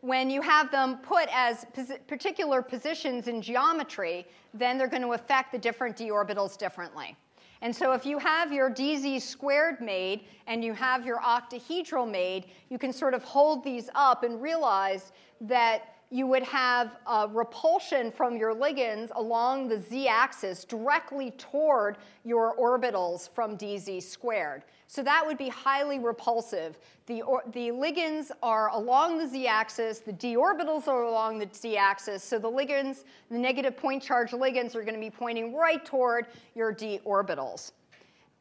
when 0.00 0.28
you 0.28 0.40
have 0.40 0.70
them 0.72 0.98
put 0.98 1.28
as 1.32 1.64
pos- 1.72 1.98
particular 2.08 2.60
positions 2.60 3.28
in 3.28 3.40
geometry, 3.40 4.26
then 4.52 4.78
they're 4.78 4.88
going 4.88 5.02
to 5.02 5.12
affect 5.12 5.52
the 5.52 5.58
different 5.58 5.96
d 5.96 6.10
orbitals 6.10 6.58
differently. 6.58 7.16
And 7.62 7.74
so 7.74 7.92
if 7.92 8.04
you 8.04 8.18
have 8.18 8.52
your 8.52 8.70
dz 8.70 9.22
squared 9.22 9.80
made 9.80 10.24
and 10.46 10.64
you 10.64 10.72
have 10.74 11.06
your 11.06 11.18
octahedral 11.20 12.10
made, 12.10 12.46
you 12.68 12.78
can 12.78 12.92
sort 12.92 13.14
of 13.14 13.24
hold 13.24 13.64
these 13.64 13.88
up 13.94 14.24
and 14.24 14.40
realize 14.42 15.12
that 15.40 15.94
you 16.10 16.26
would 16.26 16.44
have 16.44 16.96
a 17.06 17.28
repulsion 17.28 18.10
from 18.12 18.36
your 18.36 18.54
ligands 18.54 19.10
along 19.16 19.68
the 19.68 19.80
z-axis 19.80 20.64
directly 20.64 21.32
toward 21.32 21.98
your 22.24 22.54
orbitals 22.56 23.28
from 23.34 23.58
dz 23.58 24.02
squared. 24.02 24.62
So 24.88 25.02
that 25.02 25.26
would 25.26 25.38
be 25.38 25.48
highly 25.48 25.98
repulsive. 25.98 26.78
The, 27.06 27.22
or, 27.22 27.42
the 27.52 27.68
ligands 27.68 28.30
are 28.42 28.70
along 28.70 29.18
the 29.18 29.26
z-axis, 29.26 29.98
the 30.00 30.12
d 30.12 30.36
orbitals 30.36 30.86
are 30.88 31.02
along 31.02 31.38
the 31.38 31.48
z-axis, 31.52 32.22
so 32.22 32.38
the 32.38 32.50
ligands, 32.50 33.04
the 33.30 33.38
negative 33.38 33.76
point 33.76 34.02
charge 34.02 34.30
ligands 34.30 34.74
are 34.74 34.82
going 34.82 34.94
to 34.94 35.00
be 35.00 35.10
pointing 35.10 35.54
right 35.54 35.84
toward 35.84 36.26
your 36.54 36.72
d 36.72 37.00
orbitals. 37.04 37.72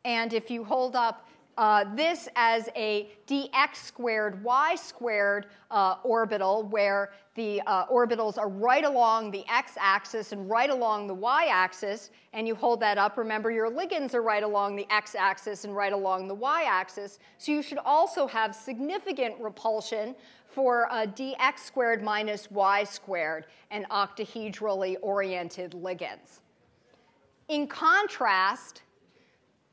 And 0.04 0.34
if 0.34 0.52
you 0.52 0.64
hold 0.64 0.96
up 0.96 1.28
uh, 1.58 1.86
this 1.96 2.28
as 2.36 2.70
a 2.76 3.10
dx 3.28 3.76
squared 3.76 4.44
y 4.44 4.76
squared 4.76 5.48
uh, 5.72 5.96
orbital, 6.04 6.64
where 6.64 7.12
the 7.36 7.62
uh, 7.68 7.86
orbitals 7.88 8.38
are 8.38 8.50
right 8.50 8.86
along 8.86 9.32
the 9.32 9.44
x-axis 9.52 10.32
and 10.32 10.50
right 10.50 10.70
along 10.70 11.08
the 11.08 11.14
y-axis, 11.14 12.10
and 12.34 12.48
you 12.48 12.56
hold 12.56 12.80
that 12.80 12.98
up. 12.98 13.18
Remember, 13.18 13.52
your 13.52 13.70
ligands 13.70 14.14
are 14.14 14.22
right 14.22 14.44
along 14.44 14.76
the 14.76 14.88
x-axis 14.90 15.66
and 15.66 15.76
right 15.76 15.94
along 15.94 16.28
the 16.28 16.36
y-axis, 16.36 17.20
so 17.38 17.52
you 17.52 17.62
should 17.62 17.80
also 17.80 18.28
have 18.28 18.56
significant 18.56 19.36
repulsion 19.40 20.16
for 20.48 20.88
dx 20.92 21.60
squared 21.60 22.02
minus 22.02 22.50
y 22.50 22.84
squared 22.84 23.46
and 23.72 23.88
octahedrally 23.90 24.96
oriented 25.02 25.72
ligands. 25.72 26.40
In 27.50 27.68
contrast, 27.68 28.82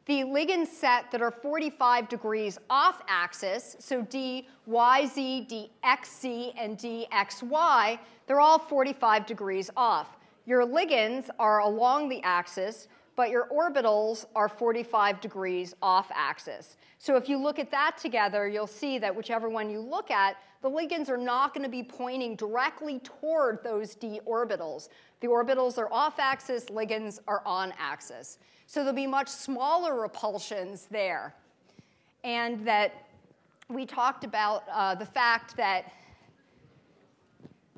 the 0.06 0.23
ligand 0.23 0.66
set 0.66 1.11
that 1.12 1.23
are 1.23 1.30
45 1.30 2.09
degrees 2.09 2.59
off 2.68 3.02
axis, 3.06 3.76
so 3.78 4.02
DYZ, 4.02 4.44
DXZ, 4.66 6.52
and 6.59 6.76
DXY, 6.76 7.99
they're 8.26 8.40
all 8.40 8.59
45 8.59 9.26
degrees 9.26 9.71
off. 9.76 10.16
Your 10.44 10.66
ligands 10.66 11.30
are 11.38 11.61
along 11.61 12.09
the 12.09 12.21
axis, 12.25 12.88
but 13.14 13.30
your 13.30 13.47
orbitals 13.52 14.25
are 14.35 14.49
45 14.49 15.21
degrees 15.21 15.75
off 15.82 16.11
axis. 16.12 16.76
So 16.99 17.16
if 17.16 17.28
you 17.28 17.37
look 17.37 17.59
at 17.59 17.71
that 17.71 17.97
together, 17.97 18.49
you'll 18.49 18.66
see 18.66 18.99
that 18.99 19.14
whichever 19.14 19.49
one 19.49 19.71
you 19.71 19.80
look 19.80 20.11
at, 20.11 20.37
the 20.62 20.71
ligands 20.71 21.09
are 21.09 21.16
not 21.16 21.54
going 21.54 21.64
to 21.64 21.71
be 21.71 21.82
pointing 21.82 22.37
directly 22.37 23.00
toward 23.00 23.62
those 23.62 23.94
d 23.94 24.21
orbitals. 24.26 24.88
The 25.21 25.28
orbitals 25.28 25.78
are 25.78 25.92
off 25.92 26.18
axis, 26.18 26.66
ligands 26.66 27.21
are 27.28 27.42
on 27.44 27.73
axis. 27.78 28.38
So 28.73 28.81
there'll 28.81 28.95
be 28.95 29.07
much 29.07 29.29
smaller 29.29 30.00
repulsions 30.00 30.87
there. 30.91 31.35
And 32.25 32.67
that 32.67 33.05
we 33.69 33.85
talked 33.85 34.25
about 34.25 34.64
uh, 34.73 34.95
the 34.95 35.05
fact 35.05 35.55
that 35.59 35.93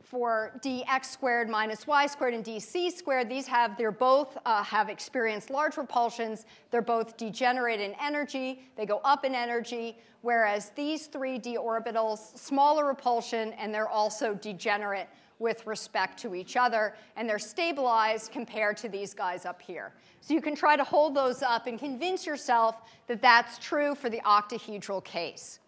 for 0.00 0.52
dx 0.62 1.06
squared 1.06 1.48
minus 1.48 1.88
y 1.88 2.06
squared 2.06 2.32
and 2.32 2.44
dz 2.44 2.92
squared, 2.92 3.28
these 3.28 3.48
have, 3.48 3.76
they're 3.76 3.90
both 3.90 4.38
uh, 4.46 4.62
have 4.62 4.88
experienced 4.88 5.50
large 5.50 5.76
repulsions. 5.76 6.46
They're 6.70 6.80
both 6.80 7.16
degenerate 7.16 7.80
in 7.80 7.96
energy. 8.00 8.62
They 8.76 8.86
go 8.86 9.00
up 9.02 9.24
in 9.24 9.34
energy, 9.34 9.98
whereas 10.22 10.70
these 10.76 11.08
three 11.08 11.38
d 11.38 11.58
orbitals, 11.60 12.38
smaller 12.38 12.86
repulsion, 12.86 13.52
and 13.54 13.74
they're 13.74 13.88
also 13.88 14.34
degenerate 14.34 15.08
with 15.38 15.66
respect 15.66 16.18
to 16.20 16.34
each 16.34 16.56
other, 16.56 16.94
and 17.16 17.28
they're 17.28 17.38
stabilized 17.38 18.32
compared 18.32 18.76
to 18.78 18.88
these 18.88 19.14
guys 19.14 19.44
up 19.44 19.60
here. 19.60 19.92
So 20.20 20.34
you 20.34 20.40
can 20.40 20.54
try 20.54 20.76
to 20.76 20.84
hold 20.84 21.14
those 21.14 21.42
up 21.42 21.66
and 21.66 21.78
convince 21.78 22.24
yourself 22.26 22.76
that 23.08 23.20
that's 23.20 23.58
true 23.58 23.94
for 23.94 24.08
the 24.08 24.20
octahedral 24.20 25.04
case. 25.04 25.58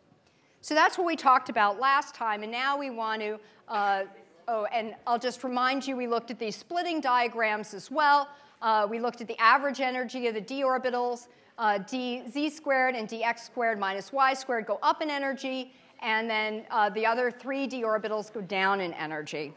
So 0.60 0.74
that's 0.74 0.98
what 0.98 1.06
we 1.06 1.16
talked 1.16 1.48
about 1.48 1.78
last 1.78 2.14
time, 2.14 2.42
and 2.42 2.50
now 2.50 2.78
we 2.78 2.90
want 2.90 3.22
to 3.22 3.38
uh, 3.68 4.04
Oh, 4.48 4.64
and 4.66 4.94
I'll 5.08 5.18
just 5.18 5.42
remind 5.42 5.86
you, 5.86 5.96
we 5.96 6.06
looked 6.06 6.30
at 6.30 6.38
these 6.38 6.54
splitting 6.54 7.00
diagrams 7.00 7.74
as 7.74 7.90
well. 7.90 8.28
Uh, 8.62 8.86
we 8.88 9.00
looked 9.00 9.20
at 9.20 9.26
the 9.26 9.40
average 9.40 9.80
energy 9.80 10.28
of 10.28 10.34
the 10.34 10.40
d 10.40 10.62
orbitals. 10.62 11.26
Uh, 11.58 11.78
dz 11.78 12.52
squared 12.52 12.94
and 12.94 13.08
dx 13.08 13.40
squared 13.40 13.80
minus 13.80 14.12
y 14.12 14.34
squared 14.34 14.66
go 14.66 14.78
up 14.82 15.02
in 15.02 15.10
energy, 15.10 15.72
and 16.00 16.28
then 16.28 16.64
uh, 16.70 16.90
the 16.90 17.06
other 17.06 17.30
three 17.30 17.66
d 17.66 17.82
orbitals 17.82 18.32
go 18.32 18.40
down 18.40 18.80
in 18.80 18.92
energy. 18.94 19.52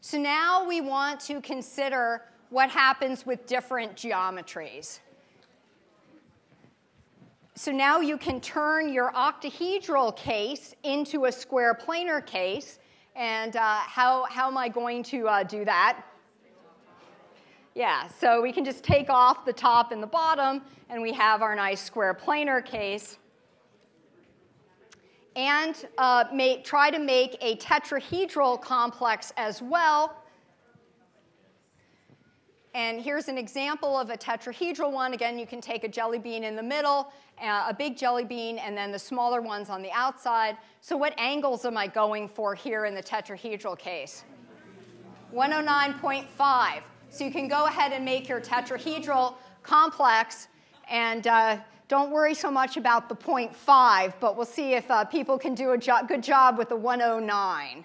So 0.00 0.18
now 0.18 0.66
we 0.66 0.80
want 0.80 1.20
to 1.20 1.40
consider 1.40 2.22
what 2.48 2.70
happens 2.70 3.26
with 3.26 3.46
different 3.46 3.94
geometries. 3.94 5.00
So 7.54 7.70
now 7.70 8.00
you 8.00 8.16
can 8.16 8.40
turn 8.40 8.92
your 8.92 9.12
octahedral 9.12 10.16
case 10.16 10.74
into 10.82 11.26
a 11.26 11.32
square 11.32 11.74
planar 11.74 12.24
case. 12.24 12.78
And 13.14 13.54
uh, 13.56 13.60
how, 13.60 14.24
how 14.30 14.48
am 14.48 14.56
I 14.56 14.68
going 14.68 15.02
to 15.04 15.28
uh, 15.28 15.42
do 15.42 15.64
that? 15.66 16.02
Yeah, 17.74 18.08
so 18.08 18.42
we 18.42 18.52
can 18.52 18.64
just 18.64 18.82
take 18.82 19.08
off 19.08 19.44
the 19.44 19.52
top 19.52 19.92
and 19.92 20.02
the 20.02 20.06
bottom, 20.06 20.62
and 20.88 21.00
we 21.00 21.12
have 21.12 21.40
our 21.42 21.54
nice 21.54 21.82
square 21.82 22.14
planar 22.14 22.64
case. 22.64 23.18
And 25.36 25.76
uh, 25.96 26.24
make, 26.34 26.64
try 26.64 26.90
to 26.90 26.98
make 26.98 27.36
a 27.40 27.56
tetrahedral 27.56 28.60
complex 28.60 29.32
as 29.36 29.62
well. 29.62 30.16
And 32.74 33.00
here's 33.00 33.28
an 33.28 33.38
example 33.38 33.96
of 33.96 34.10
a 34.10 34.16
tetrahedral 34.16 34.92
one. 34.92 35.14
Again, 35.14 35.38
you 35.38 35.46
can 35.46 35.60
take 35.60 35.84
a 35.84 35.88
jelly 35.88 36.18
bean 36.18 36.44
in 36.44 36.56
the 36.56 36.62
middle 36.62 37.12
uh, 37.40 37.66
a 37.68 37.74
big 37.74 37.96
jelly 37.96 38.24
bean, 38.24 38.58
and 38.58 38.76
then 38.76 38.92
the 38.92 38.98
smaller 38.98 39.40
ones 39.40 39.70
on 39.70 39.82
the 39.82 39.90
outside. 39.92 40.56
So 40.80 40.96
what 40.96 41.18
angles 41.18 41.64
am 41.64 41.76
I 41.76 41.86
going 41.86 42.28
for 42.28 42.54
here 42.54 42.84
in 42.84 42.94
the 42.94 43.02
tetrahedral 43.02 43.78
case? 43.78 44.24
109.5. 45.34 46.82
So 47.10 47.24
you 47.24 47.32
can 47.32 47.48
go 47.48 47.66
ahead 47.66 47.92
and 47.92 48.04
make 48.04 48.28
your 48.28 48.40
tetrahedral 48.40 49.34
complex, 49.64 50.46
and 50.88 51.26
uh, 51.26 51.56
don't 51.88 52.12
worry 52.12 52.34
so 52.34 52.52
much 52.52 52.76
about 52.76 53.08
the 53.08 53.16
0.5, 53.16 54.14
but 54.20 54.36
we'll 54.36 54.46
see 54.46 54.74
if 54.74 54.88
uh, 54.88 55.04
people 55.04 55.36
can 55.36 55.54
do 55.54 55.72
a 55.72 55.78
jo- 55.78 56.06
good 56.06 56.22
job 56.22 56.56
with 56.56 56.68
the 56.68 56.76
109. 56.76 57.84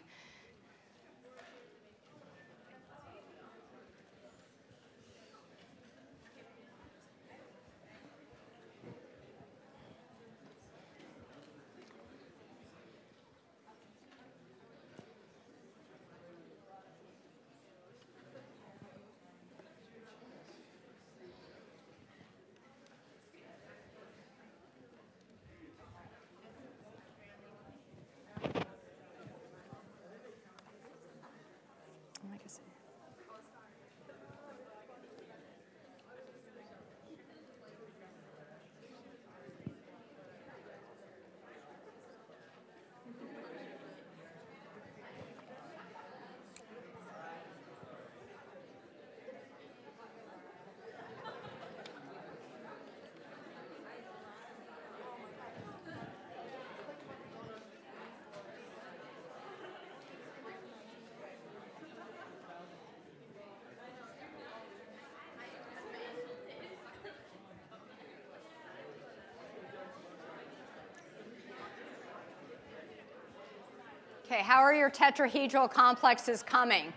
Okay, 74.26 74.42
how 74.42 74.62
are 74.62 74.74
your 74.74 74.90
tetrahedral 74.90 75.72
complexes 75.72 76.42
coming? 76.42 76.92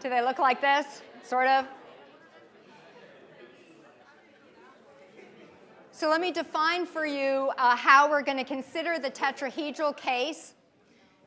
Do 0.00 0.10
they 0.10 0.20
look 0.20 0.40
like 0.40 0.60
this, 0.60 1.02
sort 1.22 1.46
of? 1.46 1.64
So 5.92 6.10
let 6.10 6.20
me 6.20 6.32
define 6.32 6.86
for 6.86 7.06
you 7.06 7.52
uh, 7.56 7.76
how 7.76 8.10
we're 8.10 8.22
going 8.22 8.38
to 8.38 8.44
consider 8.44 8.98
the 8.98 9.12
tetrahedral 9.12 9.96
case. 9.96 10.54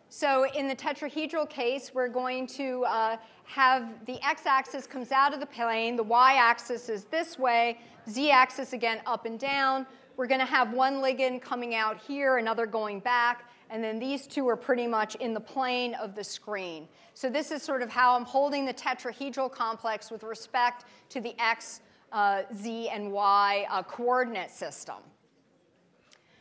So 0.10 0.46
in 0.52 0.68
the 0.68 0.76
tetrahedral 0.76 1.50
case, 1.50 1.92
we're 1.94 2.10
going 2.10 2.46
to 2.48 2.84
uh, 2.84 3.18
have 3.46 4.06
the 4.06 4.22
x-axis 4.28 4.86
comes 4.86 5.14
out 5.14 5.34
of 5.34 5.40
the 5.40 5.46
plane, 5.46 5.96
the 5.96 6.04
y-axis 6.04 6.90
is 6.90 7.06
this 7.06 7.40
way, 7.40 7.80
z-axis 8.10 8.74
again 8.74 9.00
up 9.06 9.26
and 9.26 9.40
down. 9.40 9.88
We're 10.18 10.28
going 10.28 10.42
to 10.42 10.46
have 10.46 10.74
one 10.74 10.96
ligand 10.96 11.42
coming 11.42 11.76
out 11.76 11.98
here, 11.98 12.40
another 12.40 12.66
going 12.66 13.00
back 13.00 13.46
and 13.74 13.84
then 13.84 13.98
these 13.98 14.28
two 14.28 14.48
are 14.48 14.56
pretty 14.56 14.86
much 14.86 15.16
in 15.16 15.34
the 15.34 15.40
plane 15.40 15.96
of 15.96 16.14
the 16.14 16.24
screen. 16.24 16.88
So 17.16 17.28
this 17.28 17.50
is 17.50 17.64
sort 17.64 17.82
of 17.82 17.90
how 17.90 18.16
I'm 18.16 18.24
holding 18.24 18.66
the 18.68 18.74
tetrahedral 18.74 19.52
complex 19.52 20.12
with 20.12 20.22
respect 20.22 20.86
to 21.10 21.20
the 21.20 21.34
x, 21.42 21.82
uh, 22.12 22.44
z, 22.56 22.90
and 22.90 23.12
y 23.12 23.66
uh, 23.72 23.82
coordinate 23.82 24.52
system. 24.52 24.98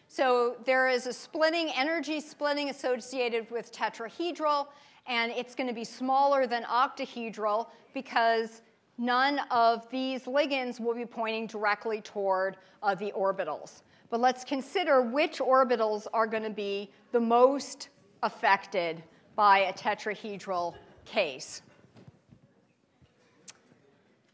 So 0.08 0.56
there 0.66 0.88
is 0.88 1.06
a 1.06 1.12
splitting, 1.12 1.72
energy 1.74 2.20
splitting 2.20 2.68
associated 2.68 3.50
with 3.50 3.72
tetrahedral, 3.72 4.66
and 5.06 5.32
it's 5.32 5.54
going 5.54 5.68
to 5.68 5.74
be 5.74 5.84
smaller 5.84 6.46
than 6.46 6.64
octahedral 6.64 7.68
because 7.94 8.60
none 8.98 9.40
of 9.50 9.88
these 9.88 10.24
ligands 10.24 10.80
will 10.80 10.94
be 10.94 11.06
pointing 11.06 11.46
directly 11.46 12.02
toward 12.02 12.58
uh, 12.82 12.94
the 12.94 13.10
orbitals. 13.16 13.80
But 14.12 14.20
let's 14.20 14.44
consider 14.44 15.00
which 15.00 15.38
orbitals 15.38 16.06
are 16.12 16.26
going 16.26 16.42
to 16.42 16.50
be 16.50 16.90
the 17.12 17.18
most 17.18 17.88
affected 18.22 19.02
by 19.36 19.60
a 19.60 19.72
tetrahedral 19.72 20.74
case. 21.06 21.62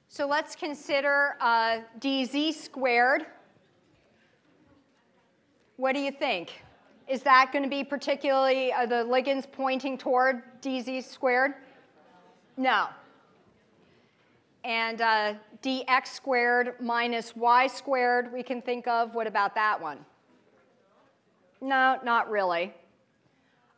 So 0.08 0.26
let's 0.26 0.56
consider 0.56 1.36
uh, 1.40 1.82
dz 2.00 2.54
squared. 2.54 3.26
What 5.76 5.94
do 5.94 6.00
you 6.00 6.10
think? 6.10 6.60
Is 7.06 7.22
that 7.22 7.52
going 7.52 7.62
to 7.62 7.70
be 7.70 7.84
particularly 7.84 8.72
uh, 8.72 8.84
the 8.84 9.04
ligands 9.04 9.46
pointing 9.48 9.96
toward 9.96 10.42
dz 10.60 11.04
squared? 11.04 11.54
No. 12.56 12.88
And 14.64 15.01
uh, 15.01 15.35
dx 15.62 16.09
squared 16.09 16.75
minus 16.81 17.35
y 17.37 17.66
squared, 17.66 18.33
we 18.33 18.42
can 18.42 18.61
think 18.61 18.87
of. 18.87 19.14
What 19.14 19.27
about 19.27 19.55
that 19.55 19.81
one? 19.81 19.99
No, 21.61 21.99
not 22.05 22.31
really. 22.31 22.73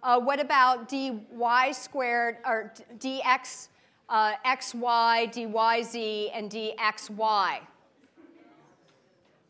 Uh, 0.03 0.19
what 0.19 0.40
about 0.40 0.88
dy 0.88 1.73
squared, 1.73 2.38
or 2.47 2.73
dx 2.99 3.69
uh, 4.09 4.33
xy, 4.47 5.31
dyz, 5.31 6.31
and 6.35 6.51
dxy? 6.51 7.61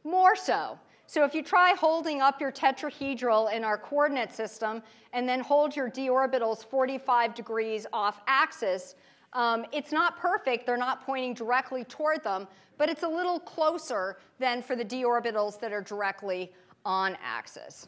More 0.05 0.37
so. 0.37 0.79
So 1.07 1.25
if 1.25 1.35
you 1.35 1.43
try 1.43 1.75
holding 1.75 2.21
up 2.21 2.40
your 2.40 2.53
tetrahedral 2.53 3.53
in 3.53 3.64
our 3.64 3.77
coordinate 3.77 4.33
system 4.33 4.83
and 5.12 5.29
then 5.29 5.40
hold 5.40 5.75
your 5.75 5.88
d 5.88 6.09
orbitals 6.09 6.64
45 6.64 7.35
degrees 7.35 7.87
off 7.93 8.21
axis, 8.29 8.95
um, 9.33 9.64
it's 9.73 9.93
not 9.93 10.19
perfect. 10.19 10.66
They're 10.66 10.77
not 10.77 11.05
pointing 11.05 11.35
directly 11.35 11.85
toward 11.85 12.25
them, 12.25 12.49
but 12.79 12.88
it's 12.88 13.03
a 13.03 13.09
little 13.09 13.38
closer 13.38 14.19
than 14.38 14.62
for 14.62 14.75
the 14.75 14.85
d 14.85 15.05
orbitals 15.05 15.59
that 15.61 15.73
are 15.73 15.83
directly 15.83 16.53
on 16.85 17.16
axis. 17.23 17.87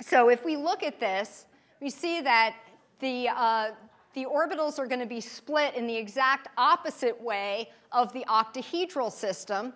So 0.00 0.30
if 0.30 0.44
we 0.44 0.56
look 0.56 0.82
at 0.82 0.98
this, 0.98 1.46
we 1.80 1.90
see 1.90 2.20
that 2.22 2.56
the, 2.98 3.28
uh, 3.28 3.70
the 4.14 4.24
orbitals 4.24 4.78
are 4.78 4.86
going 4.86 5.00
to 5.00 5.06
be 5.06 5.20
split 5.20 5.74
in 5.74 5.86
the 5.86 5.96
exact 5.96 6.48
opposite 6.56 7.20
way 7.20 7.70
of 7.92 8.12
the 8.12 8.24
octahedral 8.28 9.12
system. 9.12 9.72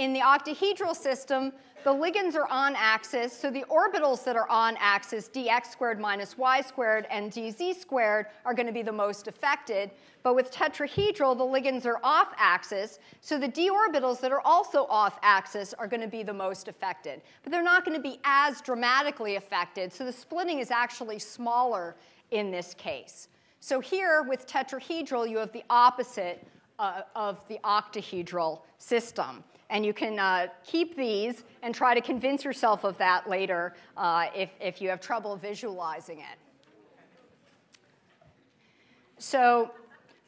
In 0.00 0.14
the 0.14 0.20
octahedral 0.20 0.96
system, 0.96 1.52
the 1.84 1.92
ligands 1.92 2.34
are 2.34 2.48
on 2.48 2.74
axis, 2.74 3.38
so 3.38 3.50
the 3.50 3.66
orbitals 3.70 4.24
that 4.24 4.34
are 4.34 4.48
on 4.48 4.78
axis, 4.80 5.28
dx 5.28 5.66
squared 5.66 6.00
minus 6.00 6.38
y 6.38 6.62
squared 6.62 7.06
and 7.10 7.30
dz 7.30 7.78
squared, 7.78 8.24
are 8.46 8.54
going 8.54 8.66
to 8.66 8.72
be 8.72 8.80
the 8.80 8.90
most 8.90 9.28
affected. 9.28 9.90
But 10.22 10.34
with 10.34 10.50
tetrahedral, 10.50 11.36
the 11.36 11.44
ligands 11.44 11.84
are 11.84 12.00
off 12.02 12.32
axis, 12.38 12.98
so 13.20 13.38
the 13.38 13.46
d 13.46 13.70
orbitals 13.70 14.20
that 14.20 14.32
are 14.32 14.40
also 14.42 14.86
off 14.86 15.18
axis 15.22 15.74
are 15.74 15.86
going 15.86 16.00
to 16.00 16.08
be 16.08 16.22
the 16.22 16.32
most 16.32 16.68
affected. 16.68 17.20
But 17.42 17.52
they're 17.52 17.62
not 17.62 17.84
going 17.84 17.94
to 17.94 18.02
be 18.02 18.20
as 18.24 18.62
dramatically 18.62 19.36
affected, 19.36 19.92
so 19.92 20.06
the 20.06 20.12
splitting 20.14 20.60
is 20.60 20.70
actually 20.70 21.18
smaller 21.18 21.94
in 22.30 22.50
this 22.50 22.72
case. 22.72 23.28
So 23.60 23.80
here 23.80 24.22
with 24.22 24.46
tetrahedral, 24.46 25.28
you 25.28 25.36
have 25.36 25.52
the 25.52 25.64
opposite 25.68 26.42
uh, 26.78 27.02
of 27.14 27.46
the 27.48 27.58
octahedral 27.64 28.60
system. 28.78 29.44
And 29.70 29.86
you 29.86 29.94
can 29.94 30.18
uh, 30.18 30.48
keep 30.66 30.96
these 30.96 31.44
and 31.62 31.74
try 31.74 31.94
to 31.94 32.00
convince 32.00 32.44
yourself 32.44 32.84
of 32.84 32.98
that 32.98 33.28
later 33.28 33.74
uh, 33.96 34.26
if, 34.34 34.50
if 34.60 34.82
you 34.82 34.90
have 34.90 35.00
trouble 35.00 35.36
visualizing 35.36 36.18
it. 36.18 36.38
So 39.18 39.70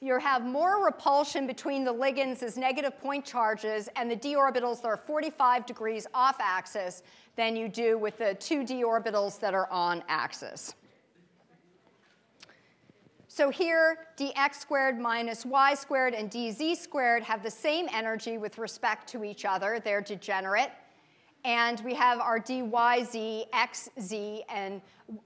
you 0.00 0.18
have 0.18 0.44
more 0.44 0.84
repulsion 0.84 1.46
between 1.46 1.84
the 1.84 1.92
ligands 1.92 2.42
as 2.42 2.56
negative 2.56 3.00
point 3.00 3.24
charges 3.24 3.88
and 3.96 4.10
the 4.10 4.16
d 4.16 4.34
orbitals 4.34 4.82
that 4.82 4.88
are 4.88 4.96
45 4.96 5.64
degrees 5.64 6.06
off 6.12 6.36
axis 6.40 7.02
than 7.36 7.56
you 7.56 7.68
do 7.68 7.98
with 7.98 8.18
the 8.18 8.34
two 8.34 8.64
d 8.64 8.82
orbitals 8.82 9.38
that 9.40 9.54
are 9.54 9.68
on 9.70 10.02
axis. 10.08 10.74
So 13.34 13.48
here, 13.48 13.96
dx 14.18 14.56
squared 14.56 15.00
minus 15.00 15.46
y 15.46 15.72
squared 15.72 16.12
and 16.12 16.30
dz 16.30 16.76
squared 16.76 17.22
have 17.22 17.42
the 17.42 17.50
same 17.50 17.88
energy 17.90 18.36
with 18.36 18.58
respect 18.58 19.08
to 19.08 19.24
each 19.24 19.46
other. 19.46 19.80
They're 19.82 20.02
degenerate. 20.02 20.70
And 21.42 21.80
we 21.80 21.94
have 21.94 22.20
our 22.20 22.38
dyz, 22.38 22.66
xz, 23.54 24.42
and, 24.50 24.82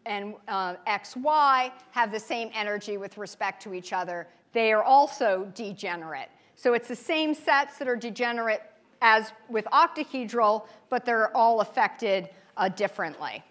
and 0.06 0.34
uh, 0.46 0.76
xy 0.86 1.72
have 1.90 2.12
the 2.12 2.20
same 2.20 2.48
energy 2.54 2.96
with 2.96 3.18
respect 3.18 3.60
to 3.64 3.74
each 3.74 3.92
other. 3.92 4.28
They 4.52 4.72
are 4.72 4.84
also 4.84 5.50
degenerate. 5.56 6.28
So 6.54 6.74
it's 6.74 6.86
the 6.86 6.94
same 6.94 7.34
sets 7.34 7.76
that 7.78 7.88
are 7.88 7.96
degenerate 7.96 8.62
as 9.02 9.32
with 9.48 9.64
octahedral, 9.72 10.68
but 10.90 11.04
they're 11.04 11.36
all 11.36 11.60
affected 11.60 12.28
uh, 12.56 12.68
differently. 12.68 13.42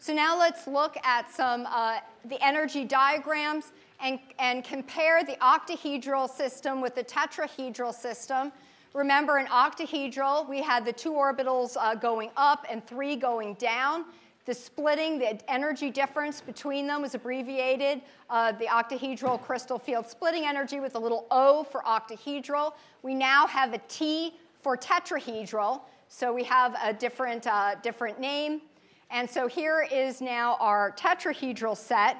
So 0.00 0.12
now 0.12 0.38
let's 0.38 0.66
look 0.66 0.96
at 1.02 1.30
some 1.30 1.66
uh, 1.68 1.98
the 2.24 2.40
energy 2.44 2.84
diagrams 2.84 3.72
and, 4.00 4.20
and 4.38 4.62
compare 4.62 5.24
the 5.24 5.36
octahedral 5.42 6.30
system 6.30 6.80
with 6.80 6.94
the 6.94 7.02
tetrahedral 7.02 7.92
system. 7.92 8.52
Remember, 8.94 9.38
in 9.38 9.46
octahedral, 9.46 10.48
we 10.48 10.62
had 10.62 10.84
the 10.84 10.92
two 10.92 11.12
orbitals 11.12 11.76
uh, 11.78 11.94
going 11.94 12.30
up 12.36 12.64
and 12.70 12.86
three 12.86 13.16
going 13.16 13.54
down. 13.54 14.04
The 14.46 14.54
splitting, 14.54 15.18
the 15.18 15.38
energy 15.50 15.90
difference 15.90 16.40
between 16.40 16.86
them 16.86 17.02
was 17.02 17.14
abbreviated. 17.14 18.00
Uh, 18.30 18.52
the 18.52 18.64
octahedral 18.66 19.42
crystal 19.42 19.78
field 19.78 20.08
splitting 20.08 20.46
energy 20.46 20.80
with 20.80 20.94
a 20.94 20.98
little 20.98 21.26
O 21.30 21.64
for 21.64 21.82
octahedral. 21.82 22.72
We 23.02 23.14
now 23.14 23.46
have 23.46 23.74
a 23.74 23.78
T 23.88 24.34
for 24.62 24.76
tetrahedral, 24.76 25.82
so 26.08 26.32
we 26.32 26.44
have 26.44 26.76
a 26.82 26.92
different, 26.92 27.46
uh, 27.46 27.74
different 27.82 28.20
name. 28.20 28.62
And 29.10 29.28
so 29.28 29.46
here 29.48 29.86
is 29.90 30.20
now 30.20 30.56
our 30.60 30.92
tetrahedral 30.92 31.76
set. 31.76 32.18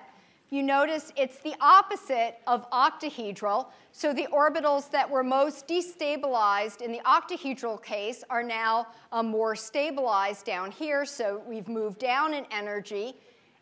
You 0.51 0.63
notice 0.63 1.13
it's 1.17 1.39
the 1.41 1.55
opposite 1.61 2.39
of 2.47 2.71
octahedral. 2.71 3.67
So 3.93 4.15
the 4.15 4.27
orbitals 4.33 4.91
that 4.91 5.09
were 5.09 5.23
most 5.23 5.69
destabilized 5.69 6.81
in 6.81 6.91
the 6.91 7.01
octahedral 7.01 7.83
case 7.83 8.25
are 8.31 8.43
now 8.43 8.87
uh, 9.13 9.23
more 9.23 9.55
stabilized 9.55 10.47
down 10.47 10.71
here. 10.71 11.05
So 11.05 11.43
we've 11.47 11.69
moved 11.69 11.99
down 11.99 12.33
in 12.33 12.47
energy. 12.51 13.15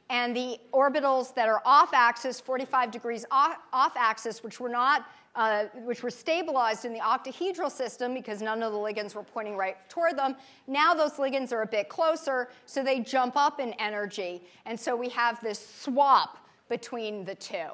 And 0.09 0.37
the 0.37 0.59
orbitals 0.73 1.35
that 1.35 1.49
are 1.49 1.61
off 1.65 1.93
axis, 1.93 2.39
45 2.39 2.93
degrees 2.93 3.25
off, 3.33 3.57
off 3.73 3.97
axis, 3.97 4.45
which 4.45 4.61
were 4.61 4.69
not 4.69 5.07
uh, 5.37 5.67
which 5.85 6.03
were 6.03 6.11
stabilized 6.11 6.85
in 6.85 6.93
the 6.93 6.99
octahedral 6.99 7.71
system 7.71 8.15
because 8.15 8.41
none 8.41 8.63
of 8.63 8.73
the 8.73 8.79
ligands 8.79 9.15
were 9.15 9.23
pointing 9.23 9.57
right 9.57 9.77
toward 9.89 10.19
them. 10.19 10.35
Now 10.67 10.95
those 10.95 11.13
ligands 11.13 11.53
are 11.53 11.63
a 11.63 11.67
bit 11.67 11.89
closer, 11.89 12.49
so 12.65 12.83
they 12.83 13.01
jump 13.01 13.37
up 13.37 13.61
in 13.61 13.75
energy. 13.75 14.43
And 14.65 14.79
so 14.79 14.97
we 14.97 15.11
have 15.11 15.41
this 15.43 15.59
swap 15.59 16.39
between 16.69 17.25
the 17.25 17.35
two. 17.35 17.69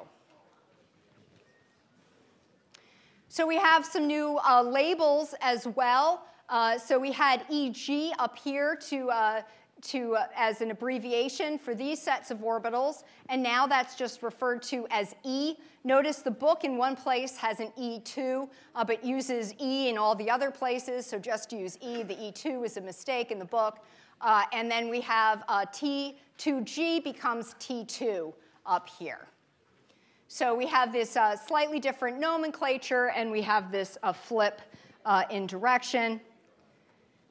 So 3.29 3.47
we 3.47 3.57
have 3.57 3.85
some 3.85 4.05
new 4.05 4.39
uh, 4.47 4.61
labels 4.61 5.33
as 5.41 5.65
well. 5.65 6.27
Uh, 6.49 6.77
so 6.77 6.99
we 6.99 7.11
had 7.11 7.45
EG 7.51 8.13
up 8.19 8.37
here 8.37 8.75
to 8.89 9.09
uh, 9.09 9.41
to, 9.83 10.15
uh, 10.15 10.27
as 10.35 10.61
an 10.61 10.71
abbreviation 10.71 11.57
for 11.57 11.75
these 11.75 12.01
sets 12.01 12.31
of 12.31 12.39
orbitals, 12.39 13.03
and 13.29 13.43
now 13.43 13.67
that's 13.67 13.95
just 13.95 14.23
referred 14.23 14.61
to 14.63 14.87
as 14.89 15.15
E. 15.23 15.55
Notice 15.83 16.19
the 16.19 16.31
book 16.31 16.63
in 16.63 16.77
one 16.77 16.95
place 16.95 17.35
has 17.37 17.59
an 17.59 17.71
E2, 17.77 18.47
uh, 18.75 18.83
but 18.83 19.03
uses 19.03 19.53
E 19.59 19.89
in 19.89 19.97
all 19.97 20.15
the 20.15 20.29
other 20.29 20.49
places, 20.51 21.05
so 21.05 21.19
just 21.19 21.51
use 21.51 21.77
E. 21.81 22.03
The 22.03 22.15
E2 22.15 22.65
is 22.65 22.77
a 22.77 22.81
mistake 22.81 23.31
in 23.31 23.39
the 23.39 23.45
book. 23.45 23.79
Uh, 24.21 24.43
and 24.53 24.71
then 24.71 24.87
we 24.87 25.01
have 25.01 25.43
uh, 25.49 25.65
T2G 25.65 27.03
becomes 27.03 27.55
T2 27.59 28.33
up 28.65 28.87
here. 28.87 29.27
So 30.29 30.55
we 30.55 30.65
have 30.67 30.93
this 30.93 31.17
uh, 31.17 31.35
slightly 31.35 31.79
different 31.79 32.19
nomenclature, 32.19 33.09
and 33.09 33.29
we 33.29 33.41
have 33.41 33.71
this 33.71 33.97
uh, 34.01 34.13
flip 34.13 34.61
in 35.29 35.45
direction. 35.45 36.21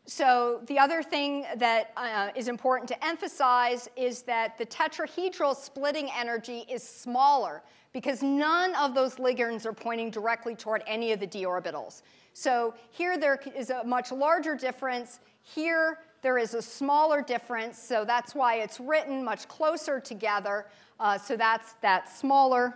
So, 0.06 0.62
the 0.66 0.80
other 0.80 1.00
thing 1.00 1.46
that 1.56 1.92
uh, 1.96 2.30
is 2.34 2.48
important 2.48 2.88
to 2.88 3.06
emphasize 3.06 3.88
is 3.96 4.22
that 4.22 4.58
the 4.58 4.66
tetrahedral 4.66 5.54
splitting 5.54 6.10
energy 6.18 6.64
is 6.68 6.82
smaller 6.82 7.62
because 7.92 8.20
none 8.20 8.74
of 8.74 8.94
those 8.94 9.16
ligands 9.16 9.64
are 9.64 9.72
pointing 9.72 10.10
directly 10.10 10.56
toward 10.56 10.82
any 10.88 11.12
of 11.12 11.20
the 11.20 11.26
d 11.26 11.44
orbitals. 11.44 12.02
So, 12.32 12.74
here 12.90 13.16
there 13.16 13.38
is 13.54 13.70
a 13.70 13.84
much 13.84 14.10
larger 14.10 14.56
difference. 14.56 15.20
Here 15.42 15.98
there 16.20 16.36
is 16.36 16.54
a 16.54 16.62
smaller 16.62 17.22
difference, 17.22 17.78
so 17.78 18.04
that's 18.04 18.34
why 18.34 18.56
it's 18.56 18.80
written 18.80 19.22
much 19.22 19.46
closer 19.46 20.00
together. 20.00 20.66
Uh, 20.98 21.16
so, 21.16 21.36
that's 21.36 21.74
that 21.74 22.08
smaller. 22.08 22.74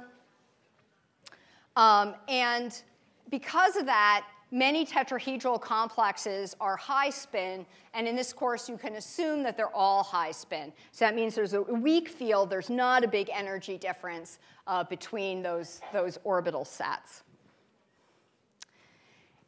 Um, 1.74 2.14
and 2.28 2.80
because 3.30 3.74
of 3.74 3.86
that, 3.86 4.24
Many 4.52 4.86
tetrahedral 4.86 5.60
complexes 5.60 6.54
are 6.60 6.76
high 6.76 7.10
spin, 7.10 7.66
and 7.94 8.06
in 8.06 8.14
this 8.14 8.32
course, 8.32 8.68
you 8.68 8.78
can 8.78 8.94
assume 8.94 9.42
that 9.42 9.56
they're 9.56 9.74
all 9.74 10.04
high 10.04 10.30
spin. 10.30 10.72
So 10.92 11.04
that 11.04 11.16
means 11.16 11.34
there's 11.34 11.54
a 11.54 11.62
weak 11.62 12.08
field, 12.08 12.48
there's 12.48 12.70
not 12.70 13.02
a 13.02 13.08
big 13.08 13.28
energy 13.32 13.76
difference 13.76 14.38
uh, 14.68 14.84
between 14.84 15.42
those, 15.42 15.80
those 15.92 16.18
orbital 16.22 16.64
sets. 16.64 17.24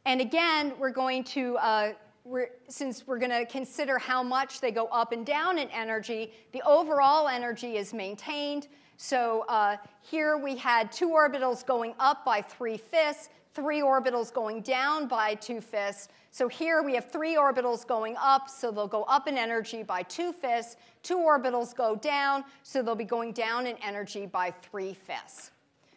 And 0.05 0.19
again, 0.19 0.73
we're 0.77 0.89
going 0.91 1.23
to, 1.25 1.57
uh, 1.57 1.93
we're, 2.25 2.49
since 2.67 3.07
we're 3.07 3.19
going 3.19 3.31
to 3.31 3.45
consider 3.45 3.97
how 3.97 4.21
much 4.21 4.59
they 4.59 4.71
go 4.71 4.87
up 4.87 5.13
and 5.13 5.25
down 5.25 5.57
in 5.57 5.69
energy, 5.69 6.33
the 6.51 6.61
overall 6.63 7.29
energy 7.29 7.77
is 7.77 7.93
maintained. 7.93 8.67
So 8.97 9.45
uh, 9.47 9.77
here 10.01 10.37
we 10.37 10.57
had 10.57 10.91
two 10.91 11.09
orbitals 11.09 11.65
going 11.65 11.93
up 11.99 12.25
by 12.25 12.41
three 12.41 12.75
fifths 12.75 13.29
three 13.59 13.81
orbitals 13.81 14.31
going 14.31 14.61
down 14.61 15.07
by 15.07 15.35
two 15.35 15.59
fifths. 15.59 16.07
So 16.31 16.47
here 16.47 16.81
we 16.81 16.95
have 16.95 17.11
three 17.11 17.35
orbitals 17.35 17.85
going 17.85 18.15
up, 18.17 18.49
so 18.49 18.71
they'll 18.71 18.87
go 18.87 19.03
up 19.03 19.27
in 19.27 19.37
energy 19.37 19.83
by 19.83 20.03
two 20.03 20.31
fifths. 20.31 20.77
Two 21.03 21.17
orbitals 21.17 21.75
go 21.75 21.95
down, 21.95 22.45
so 22.63 22.81
they'll 22.81 22.95
be 22.95 23.03
going 23.03 23.33
down 23.33 23.67
in 23.67 23.75
energy 23.83 24.25
by 24.25 24.51
three 24.61 24.93
fifths. 24.93 25.51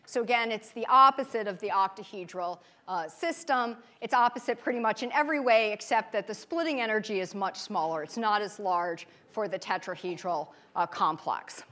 So 0.07 0.23
again, 0.23 0.51
it's 0.51 0.71
the 0.71 0.87
opposite 0.87 1.47
of 1.47 1.61
the 1.61 1.69
octahedral 1.69 2.59
uh, 2.89 3.09
system. 3.09 3.77
It's 4.01 4.13
opposite 4.13 4.61
pretty 4.61 4.81
much 4.81 5.05
in 5.05 5.13
every 5.13 5.39
way, 5.39 5.73
except 5.73 6.13
that 6.15 6.27
the 6.27 6.35
splitting 6.35 6.81
energy 6.81 7.21
is 7.21 7.35
much 7.35 7.59
smaller. 7.59 8.03
It's 8.03 8.17
not 8.17 8.43
as 8.43 8.59
large 8.59 9.07
for 9.31 9.47
the 9.47 9.59
tetrahedral 9.59 10.49
uh, 10.75 10.87
complex. 10.87 11.63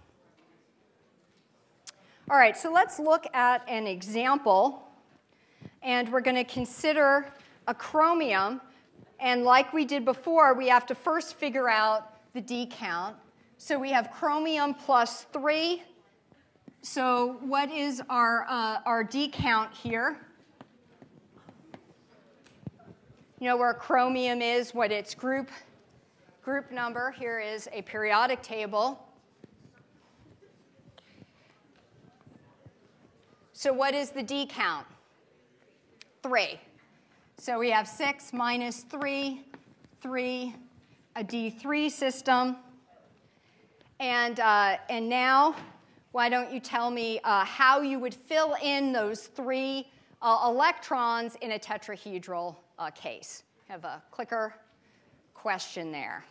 All 2.30 2.36
right, 2.36 2.56
so 2.56 2.72
let's 2.72 3.00
look 3.00 3.26
at 3.34 3.68
an 3.68 3.88
example. 3.88 4.86
And 5.82 6.10
we're 6.12 6.20
going 6.20 6.36
to 6.36 6.44
consider 6.44 7.26
a 7.66 7.74
chromium. 7.74 8.60
And 9.18 9.44
like 9.44 9.72
we 9.72 9.84
did 9.84 10.04
before, 10.04 10.54
we 10.54 10.68
have 10.68 10.86
to 10.86 10.94
first 10.94 11.34
figure 11.34 11.68
out 11.68 12.32
the 12.34 12.40
D 12.40 12.66
count. 12.70 13.16
So 13.56 13.78
we 13.78 13.90
have 13.90 14.10
chromium 14.10 14.74
plus 14.74 15.26
3. 15.32 15.82
So 16.82 17.36
what 17.40 17.70
is 17.70 18.02
our, 18.08 18.46
uh, 18.48 18.80
our 18.86 19.04
D 19.04 19.28
count 19.28 19.72
here? 19.74 20.18
You 23.38 23.46
know 23.46 23.56
where 23.56 23.72
chromium 23.72 24.42
is, 24.42 24.74
what 24.74 24.92
its 24.92 25.14
group, 25.14 25.50
group 26.42 26.70
number. 26.70 27.10
Here 27.10 27.40
is 27.40 27.68
a 27.72 27.82
periodic 27.82 28.42
table. 28.42 29.06
So 33.52 33.72
what 33.72 33.94
is 33.94 34.10
the 34.10 34.22
D 34.22 34.46
count? 34.46 34.86
3. 36.22 36.60
So 37.38 37.58
we 37.58 37.70
have 37.70 37.88
6 37.88 38.32
minus 38.32 38.80
3, 38.82 39.42
3, 40.00 40.54
a 41.16 41.24
D3 41.24 41.90
system. 41.90 42.56
And, 43.98 44.40
uh, 44.40 44.76
and 44.88 45.08
now, 45.08 45.54
why 46.12 46.28
don't 46.28 46.52
you 46.52 46.60
tell 46.60 46.90
me 46.90 47.20
uh, 47.24 47.44
how 47.44 47.80
you 47.80 47.98
would 47.98 48.14
fill 48.14 48.56
in 48.62 48.92
those 48.92 49.26
three 49.26 49.86
uh, 50.22 50.46
electrons 50.46 51.36
in 51.40 51.52
a 51.52 51.58
tetrahedral 51.58 52.56
uh, 52.78 52.90
case? 52.90 53.44
Have 53.68 53.84
a 53.84 54.02
clicker 54.10 54.54
question 55.34 55.92
there. 55.92 56.24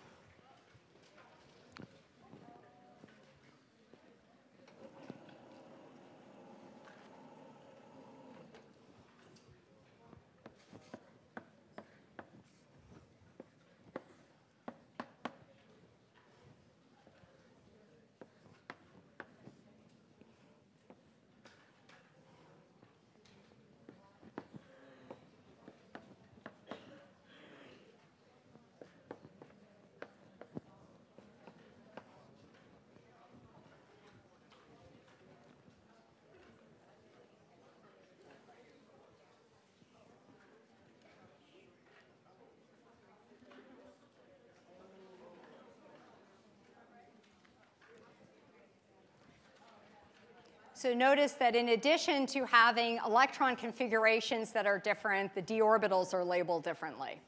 So 50.79 50.93
notice 50.93 51.33
that 51.33 51.57
in 51.57 51.67
addition 51.67 52.25
to 52.27 52.45
having 52.45 52.99
electron 53.05 53.57
configurations 53.57 54.53
that 54.53 54.65
are 54.65 54.79
different, 54.79 55.35
the 55.35 55.41
d 55.41 55.59
orbitals 55.59 56.13
are 56.13 56.23
labeled 56.23 56.63
differently. 56.63 57.19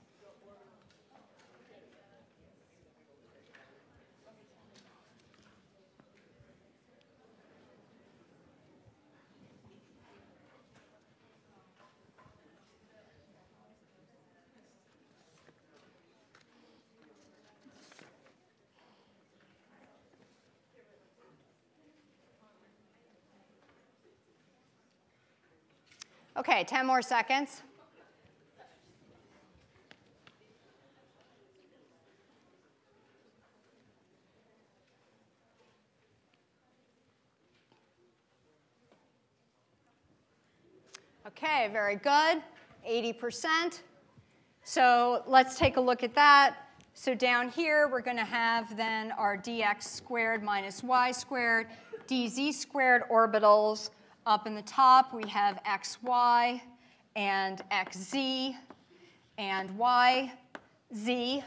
Okay, 26.41 26.63
10 26.63 26.87
more 26.87 27.03
seconds. 27.03 27.61
Okay, 41.27 41.69
very 41.71 41.97
good. 41.97 42.41
80%. 42.89 43.81
So 44.63 45.21
let's 45.27 45.59
take 45.59 45.77
a 45.77 45.79
look 45.79 46.01
at 46.01 46.15
that. 46.15 46.55
So 46.95 47.13
down 47.13 47.49
here, 47.49 47.87
we're 47.87 48.01
going 48.01 48.17
to 48.17 48.25
have 48.25 48.75
then 48.75 49.11
our 49.11 49.37
dx 49.37 49.83
squared 49.83 50.41
minus 50.41 50.81
y 50.81 51.11
squared, 51.11 51.67
dz 52.07 52.55
squared 52.55 53.03
orbitals 53.11 53.91
up 54.25 54.45
in 54.45 54.55
the 54.55 54.61
top, 54.63 55.13
we 55.13 55.27
have 55.29 55.59
xy 55.63 56.61
and 57.15 57.61
xz 57.71 58.55
and 59.37 59.69
yz. 59.79 61.43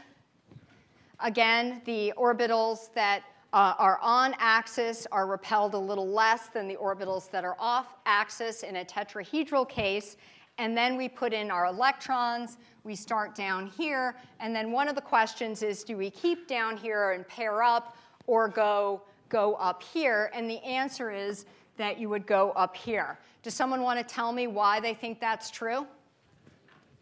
Again, 1.21 1.81
the 1.85 2.13
orbitals 2.17 2.93
that 2.93 3.23
uh, 3.53 3.73
are 3.77 3.99
on 4.01 4.35
axis 4.37 5.07
are 5.13 5.27
repelled 5.27 5.75
a 5.75 5.79
little 5.79 6.07
less 6.07 6.47
than 6.47 6.67
the 6.67 6.75
orbitals 6.75 7.31
that 7.31 7.45
are 7.45 7.55
off 7.57 7.95
axis 8.05 8.63
in 8.63 8.77
a 8.77 8.85
tetrahedral 8.85 9.67
case. 9.67 10.17
And 10.57 10.75
then 10.75 10.97
we 10.97 11.07
put 11.07 11.31
in 11.31 11.49
our 11.49 11.67
electrons. 11.67 12.57
We 12.83 12.95
start 12.95 13.33
down 13.33 13.67
here. 13.67 14.17
And 14.41 14.53
then 14.53 14.71
one 14.71 14.89
of 14.89 14.95
the 14.95 15.01
questions 15.01 15.63
is 15.63 15.83
do 15.83 15.95
we 15.95 16.09
keep 16.09 16.49
down 16.49 16.75
here 16.75 17.11
and 17.11 17.25
pair 17.27 17.63
up 17.63 17.95
or 18.27 18.49
go, 18.49 19.03
go 19.29 19.53
up 19.55 19.81
here? 19.81 20.31
And 20.33 20.49
the 20.49 20.61
answer 20.63 21.11
is 21.11 21.45
that 21.77 21.99
you 21.99 22.09
would 22.09 22.25
go 22.25 22.51
up 22.51 22.75
here. 22.75 23.17
Does 23.43 23.53
someone 23.53 23.81
want 23.81 23.99
to 23.99 24.13
tell 24.13 24.31
me 24.31 24.47
why 24.47 24.79
they 24.79 24.93
think 24.93 25.19
that's 25.19 25.51
true? 25.51 25.85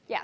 Yeah. 0.07 0.23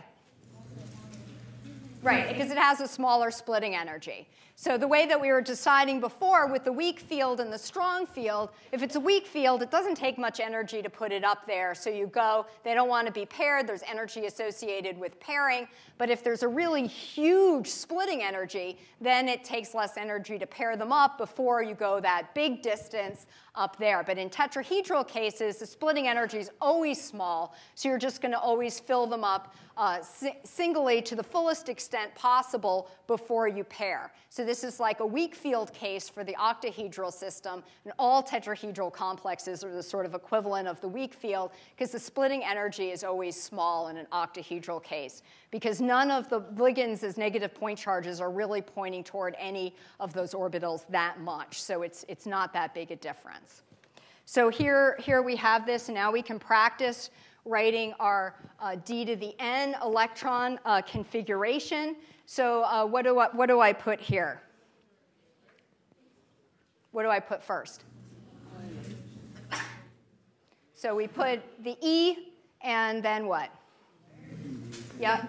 Right, 2.01 2.27
because 2.27 2.51
it 2.51 2.57
has 2.57 2.81
a 2.81 2.87
smaller 2.87 3.31
splitting 3.31 3.75
energy. 3.75 4.27
So 4.61 4.77
the 4.77 4.89
way 4.89 5.05
that 5.05 5.21
we 5.21 5.31
were 5.31 5.39
deciding 5.39 6.01
before 6.01 6.47
with 6.47 6.65
the 6.65 6.73
weak 6.73 6.99
field 6.99 7.39
and 7.39 7.51
the 7.51 7.57
strong 7.57 8.05
field, 8.05 8.49
if 8.73 8.83
it's 8.83 8.97
a 8.97 8.99
weak 8.99 9.25
field, 9.25 9.63
it 9.63 9.71
doesn't 9.71 9.95
take 9.95 10.17
much 10.17 10.41
energy 10.41 10.81
to 10.81 10.89
put 10.89 11.13
it 11.13 11.23
up 11.23 11.47
there. 11.47 11.73
So 11.73 11.89
you 11.89 12.07
go, 12.07 12.45
they 12.65 12.73
don't 12.73 12.89
want 12.89 13.07
to 13.07 13.13
be 13.13 13.25
paired, 13.25 13.67
there's 13.67 13.83
energy 13.89 14.25
associated 14.25 14.99
with 14.99 15.17
pairing. 15.21 15.65
But 15.97 16.09
if 16.09 16.25
there's 16.25 16.43
a 16.43 16.47
really 16.49 16.85
huge 16.87 17.67
splitting 17.67 18.21
energy, 18.21 18.77
then 18.99 19.29
it 19.29 19.45
takes 19.45 19.73
less 19.73 19.95
energy 19.95 20.37
to 20.37 20.45
pair 20.45 20.75
them 20.75 20.91
up 20.91 21.17
before 21.17 21.63
you 21.63 21.73
go 21.73 22.01
that 22.01 22.35
big 22.35 22.61
distance 22.61 23.27
up 23.55 23.77
there. 23.77 24.03
But 24.03 24.17
in 24.17 24.29
tetrahedral 24.29 25.07
cases, 25.07 25.57
the 25.57 25.65
splitting 25.65 26.07
energy 26.07 26.37
is 26.37 26.51
always 26.61 27.01
small, 27.01 27.55
so 27.75 27.89
you're 27.89 27.97
just 27.97 28.21
going 28.21 28.31
to 28.33 28.39
always 28.39 28.79
fill 28.79 29.07
them 29.07 29.23
up 29.23 29.55
uh, 29.77 30.01
si- 30.01 30.37
singly 30.43 31.01
to 31.01 31.15
the 31.15 31.23
fullest 31.23 31.69
extent 31.69 32.13
possible 32.13 32.89
before 33.07 33.47
you 33.47 33.63
pair. 33.63 34.11
So 34.29 34.45
this 34.49 34.63
is 34.63 34.79
like 34.79 34.99
a 34.99 35.05
weak 35.05 35.35
field 35.35 35.71
case 35.73 36.09
for 36.09 36.23
the 36.23 36.33
octahedral 36.33 37.13
system, 37.13 37.61
and 37.83 37.93
all 37.99 38.23
tetrahedral 38.23 38.91
complexes 38.91 39.63
are 39.63 39.71
the 39.71 39.83
sort 39.83 40.07
of 40.07 40.15
equivalent 40.15 40.67
of 40.67 40.81
the 40.81 40.87
weak 40.87 41.13
field 41.13 41.51
because 41.75 41.91
the 41.91 41.99
splitting 41.99 42.43
energy 42.43 42.89
is 42.89 43.03
always 43.03 43.39
small 43.39 43.89
in 43.89 43.97
an 43.97 44.07
octahedral 44.11 44.81
case 44.83 45.21
because 45.51 45.79
none 45.79 46.09
of 46.09 46.27
the 46.29 46.41
ligands 46.55 47.03
as 47.03 47.15
negative 47.15 47.53
point 47.53 47.77
charges 47.77 48.19
are 48.19 48.31
really 48.31 48.59
pointing 48.59 49.03
toward 49.03 49.35
any 49.37 49.75
of 49.99 50.13
those 50.13 50.33
orbitals 50.33 50.87
that 50.89 51.19
much. 51.19 51.61
So 51.61 51.83
it's, 51.83 52.03
it's 52.07 52.25
not 52.25 52.51
that 52.53 52.73
big 52.73 52.89
a 52.89 52.95
difference. 52.95 53.61
So 54.25 54.49
here, 54.49 54.97
here 54.99 55.21
we 55.21 55.35
have 55.35 55.67
this, 55.67 55.89
and 55.89 55.95
now 55.95 56.11
we 56.11 56.23
can 56.23 56.39
practice 56.39 57.11
writing 57.45 57.93
our 57.99 58.33
uh, 58.59 58.77
d 58.83 59.05
to 59.05 59.15
the 59.15 59.35
n 59.39 59.75
electron 59.83 60.59
uh, 60.65 60.81
configuration. 60.81 61.95
So 62.31 62.63
uh, 62.63 62.85
what, 62.85 63.05
do 63.05 63.17
I, 63.17 63.29
what 63.29 63.47
do 63.47 63.59
I 63.59 63.73
put 63.73 63.99
here? 63.99 64.39
What 66.91 67.01
do 67.01 67.09
I 67.09 67.19
put 67.19 67.43
first? 67.43 67.85
So 70.75 70.93
we 70.93 71.07
put 71.07 71.41
the 71.63 71.75
E 71.81 72.33
and 72.61 73.01
then 73.01 73.25
what? 73.25 73.49
Yep. 74.99 75.27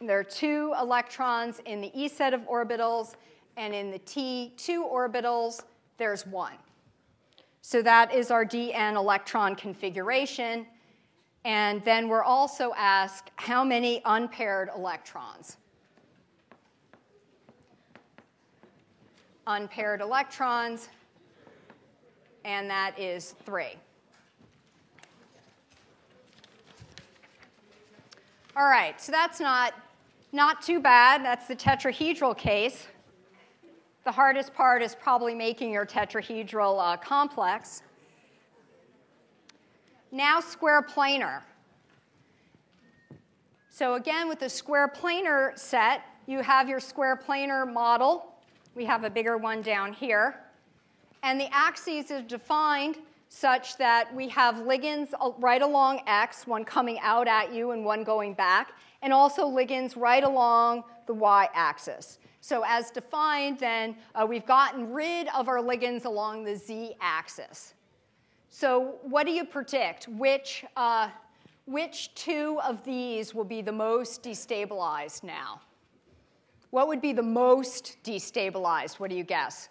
There 0.00 0.18
are 0.18 0.24
two 0.24 0.74
electrons 0.80 1.60
in 1.66 1.80
the 1.80 1.92
E 1.94 2.08
set 2.08 2.34
of 2.34 2.40
orbitals, 2.48 3.14
and 3.56 3.72
in 3.72 3.92
the 3.92 4.00
T2 4.00 4.92
orbitals, 4.92 5.62
there's 5.98 6.26
one. 6.26 6.54
So 7.62 7.80
that 7.82 8.12
is 8.12 8.32
our 8.32 8.44
DN 8.44 8.96
electron 8.96 9.54
configuration. 9.54 10.66
And 11.44 11.80
then 11.84 12.08
we're 12.08 12.24
also 12.24 12.72
asked 12.76 13.30
how 13.36 13.62
many 13.62 14.02
unpaired 14.04 14.70
electrons. 14.74 15.58
Unpaired 19.50 20.02
electrons, 20.02 20.90
and 22.44 22.68
that 22.68 22.98
is 22.98 23.34
three. 23.46 23.76
All 28.54 28.68
right, 28.68 29.00
so 29.00 29.10
that's 29.10 29.40
not, 29.40 29.72
not 30.32 30.60
too 30.60 30.80
bad. 30.80 31.24
That's 31.24 31.48
the 31.48 31.56
tetrahedral 31.56 32.36
case. 32.36 32.88
The 34.04 34.12
hardest 34.12 34.52
part 34.52 34.82
is 34.82 34.94
probably 34.94 35.34
making 35.34 35.72
your 35.72 35.86
tetrahedral 35.86 36.78
uh, 36.78 36.98
complex. 36.98 37.82
Now, 40.12 40.40
square 40.40 40.82
planar. 40.82 41.40
So, 43.70 43.94
again, 43.94 44.28
with 44.28 44.40
the 44.40 44.50
square 44.50 44.88
planar 44.88 45.58
set, 45.58 46.02
you 46.26 46.42
have 46.42 46.68
your 46.68 46.80
square 46.80 47.16
planar 47.16 47.70
model. 47.72 48.34
We 48.78 48.84
have 48.84 49.02
a 49.02 49.10
bigger 49.10 49.36
one 49.36 49.60
down 49.60 49.92
here. 49.92 50.38
And 51.24 51.40
the 51.40 51.52
axes 51.52 52.12
are 52.12 52.22
defined 52.22 52.98
such 53.28 53.76
that 53.76 54.14
we 54.14 54.28
have 54.28 54.54
ligands 54.54 55.08
right 55.40 55.62
along 55.62 56.02
x, 56.06 56.46
one 56.46 56.64
coming 56.64 56.96
out 57.00 57.26
at 57.26 57.52
you 57.52 57.72
and 57.72 57.84
one 57.84 58.04
going 58.04 58.34
back, 58.34 58.70
and 59.02 59.12
also 59.12 59.50
ligands 59.50 59.96
right 59.96 60.22
along 60.22 60.84
the 61.08 61.12
y 61.12 61.48
axis. 61.54 62.20
So, 62.40 62.62
as 62.64 62.92
defined, 62.92 63.58
then 63.58 63.96
uh, 64.14 64.24
we've 64.24 64.46
gotten 64.46 64.92
rid 64.92 65.26
of 65.34 65.48
our 65.48 65.58
ligands 65.58 66.04
along 66.04 66.44
the 66.44 66.54
z 66.54 66.94
axis. 67.00 67.74
So, 68.48 69.00
what 69.02 69.26
do 69.26 69.32
you 69.32 69.44
predict? 69.44 70.06
Which, 70.06 70.64
uh, 70.76 71.08
which 71.66 72.14
two 72.14 72.60
of 72.62 72.84
these 72.84 73.34
will 73.34 73.42
be 73.42 73.60
the 73.60 73.72
most 73.72 74.22
destabilized 74.22 75.24
now? 75.24 75.62
What 76.70 76.88
would 76.88 77.00
be 77.00 77.12
the 77.12 77.22
most 77.22 77.96
destabilized? 78.04 79.00
What 79.00 79.10
do 79.10 79.16
you 79.16 79.24
guess? 79.24 79.68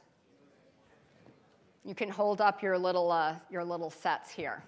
You 1.86 1.94
can 1.96 2.10
hold 2.10 2.42
up 2.42 2.62
your 2.62 2.78
little, 2.78 3.12
uh, 3.12 3.36
your 3.50 3.64
little 3.64 3.90
sets 3.90 4.30
here. 4.32 4.64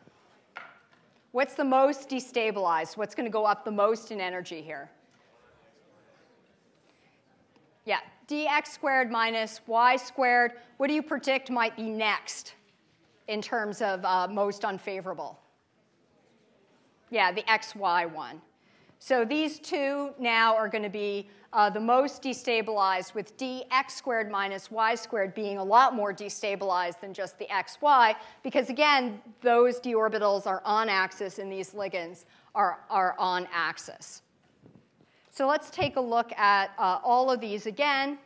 What's 1.31 1.53
the 1.53 1.63
most 1.63 2.09
destabilized? 2.09 2.97
What's 2.97 3.13
going 3.13 3.25
to 3.25 3.31
go 3.31 3.45
up 3.45 3.65
the 3.65 3.71
most 3.71 4.11
in 4.11 4.21
energy 4.21 4.61
here? 4.61 4.89
Yeah, 7.85 7.99
dx 8.27 8.67
squared 8.67 9.11
minus 9.11 9.61
y 9.67 9.95
squared. 9.95 10.53
What 10.77 10.87
do 10.87 10.93
you 10.93 11.01
predict 11.01 11.49
might 11.49 11.75
be 11.75 11.89
next 11.89 12.53
in 13.27 13.41
terms 13.41 13.81
of 13.81 14.05
uh, 14.05 14.27
most 14.27 14.63
unfavorable? 14.63 15.39
Yeah, 17.09 17.31
the 17.31 17.41
xy 17.43 18.11
one. 18.11 18.41
So 18.99 19.25
these 19.25 19.59
two 19.59 20.11
now 20.19 20.55
are 20.55 20.67
going 20.67 20.83
to 20.83 20.89
be 20.89 21.29
uh, 21.53 21.69
the 21.69 21.79
most 21.79 22.21
destabilized, 22.21 23.13
with 23.13 23.35
dx 23.37 23.91
squared 23.91 24.29
minus 24.29 24.69
y 24.69 24.95
squared 24.95 25.33
being 25.33 25.57
a 25.57 25.63
lot 25.63 25.95
more 25.95 26.13
destabilized 26.13 26.99
than 27.01 27.13
just 27.13 27.39
the 27.39 27.45
xy, 27.45 28.15
because 28.43 28.69
again, 28.69 29.19
those 29.41 29.79
d 29.79 29.93
orbitals 29.93 30.45
are 30.45 30.61
on 30.63 30.89
axis 30.89 31.39
and 31.39 31.51
these 31.51 31.71
ligands 31.71 32.25
are, 32.53 32.79
are 32.89 33.15
on 33.17 33.47
axis. 33.51 34.21
So 35.31 35.47
let's 35.47 35.69
take 35.69 35.95
a 35.95 36.01
look 36.01 36.31
at 36.37 36.71
uh, 36.77 36.99
all 37.03 37.31
of 37.31 37.39
these 37.39 37.65
again. 37.65 38.17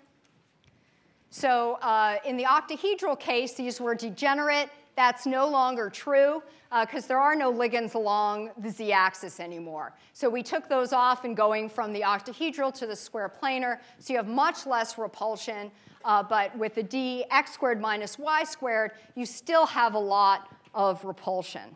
So 1.29 1.73
uh, 1.81 2.17
in 2.25 2.37
the 2.37 2.43
octahedral 2.43 3.19
case, 3.19 3.53
these 3.53 3.79
were 3.81 3.95
degenerate. 3.95 4.69
That's 4.95 5.25
no 5.25 5.47
longer 5.47 5.89
true 5.89 6.43
because 6.81 7.05
uh, 7.05 7.07
there 7.07 7.19
are 7.19 7.35
no 7.35 7.51
ligands 7.51 7.95
along 7.95 8.51
the 8.57 8.69
z-axis 8.69 9.39
anymore. 9.39 9.93
So 10.13 10.29
we 10.29 10.41
took 10.43 10.67
those 10.67 10.93
off 10.93 11.23
and 11.23 11.35
going 11.35 11.69
from 11.69 11.93
the 11.93 12.01
octahedral 12.01 12.73
to 12.75 12.87
the 12.87 12.95
square 12.95 13.29
planar, 13.29 13.79
so 13.99 14.13
you 14.13 14.17
have 14.17 14.27
much 14.27 14.65
less 14.65 14.97
repulsion. 14.97 15.71
Uh, 16.05 16.21
but 16.21 16.55
with 16.57 16.75
the 16.75 16.83
dx 16.83 17.49
squared 17.49 17.79
minus 17.79 18.19
y 18.19 18.43
squared, 18.43 18.91
you 19.15 19.25
still 19.25 19.65
have 19.65 19.93
a 19.93 19.99
lot 19.99 20.49
of 20.73 21.03
repulsion. 21.05 21.75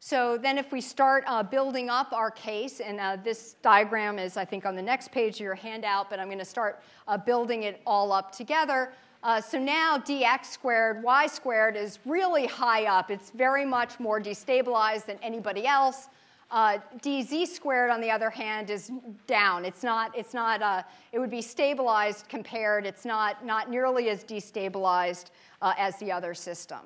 So 0.00 0.38
then 0.38 0.58
if 0.58 0.70
we 0.70 0.80
start 0.80 1.24
uh, 1.26 1.42
building 1.42 1.90
up 1.90 2.12
our 2.12 2.30
case, 2.30 2.80
and 2.80 3.00
uh, 3.00 3.16
this 3.22 3.56
diagram 3.62 4.18
is, 4.18 4.36
I 4.36 4.44
think, 4.44 4.64
on 4.64 4.76
the 4.76 4.82
next 4.82 5.10
page 5.10 5.34
of 5.34 5.40
your 5.40 5.56
handout, 5.56 6.08
but 6.08 6.20
I'm 6.20 6.28
going 6.28 6.38
to 6.38 6.44
start 6.44 6.82
uh, 7.08 7.18
building 7.18 7.64
it 7.64 7.82
all 7.84 8.12
up 8.12 8.30
together. 8.30 8.92
Uh, 9.28 9.42
so 9.42 9.58
now 9.58 9.98
dx 9.98 10.46
squared 10.46 11.02
y 11.02 11.26
squared 11.26 11.76
is 11.76 11.98
really 12.06 12.46
high 12.46 12.86
up. 12.86 13.10
It's 13.10 13.28
very 13.28 13.66
much 13.66 14.00
more 14.00 14.18
destabilized 14.18 15.04
than 15.04 15.18
anybody 15.22 15.66
else. 15.66 16.08
Uh, 16.50 16.78
dz 17.02 17.46
squared, 17.46 17.90
on 17.90 18.00
the 18.00 18.10
other 18.10 18.30
hand, 18.30 18.70
is 18.70 18.90
down. 19.26 19.66
It's 19.66 19.82
not, 19.82 20.16
it's 20.16 20.32
not 20.32 20.62
uh, 20.62 20.82
it 21.12 21.18
would 21.18 21.28
be 21.28 21.42
stabilized 21.42 22.26
compared. 22.30 22.86
It's 22.86 23.04
not, 23.04 23.44
not 23.44 23.68
nearly 23.68 24.08
as 24.08 24.24
destabilized 24.24 25.26
uh, 25.60 25.74
as 25.76 25.98
the 25.98 26.10
other 26.10 26.32
system. 26.32 26.80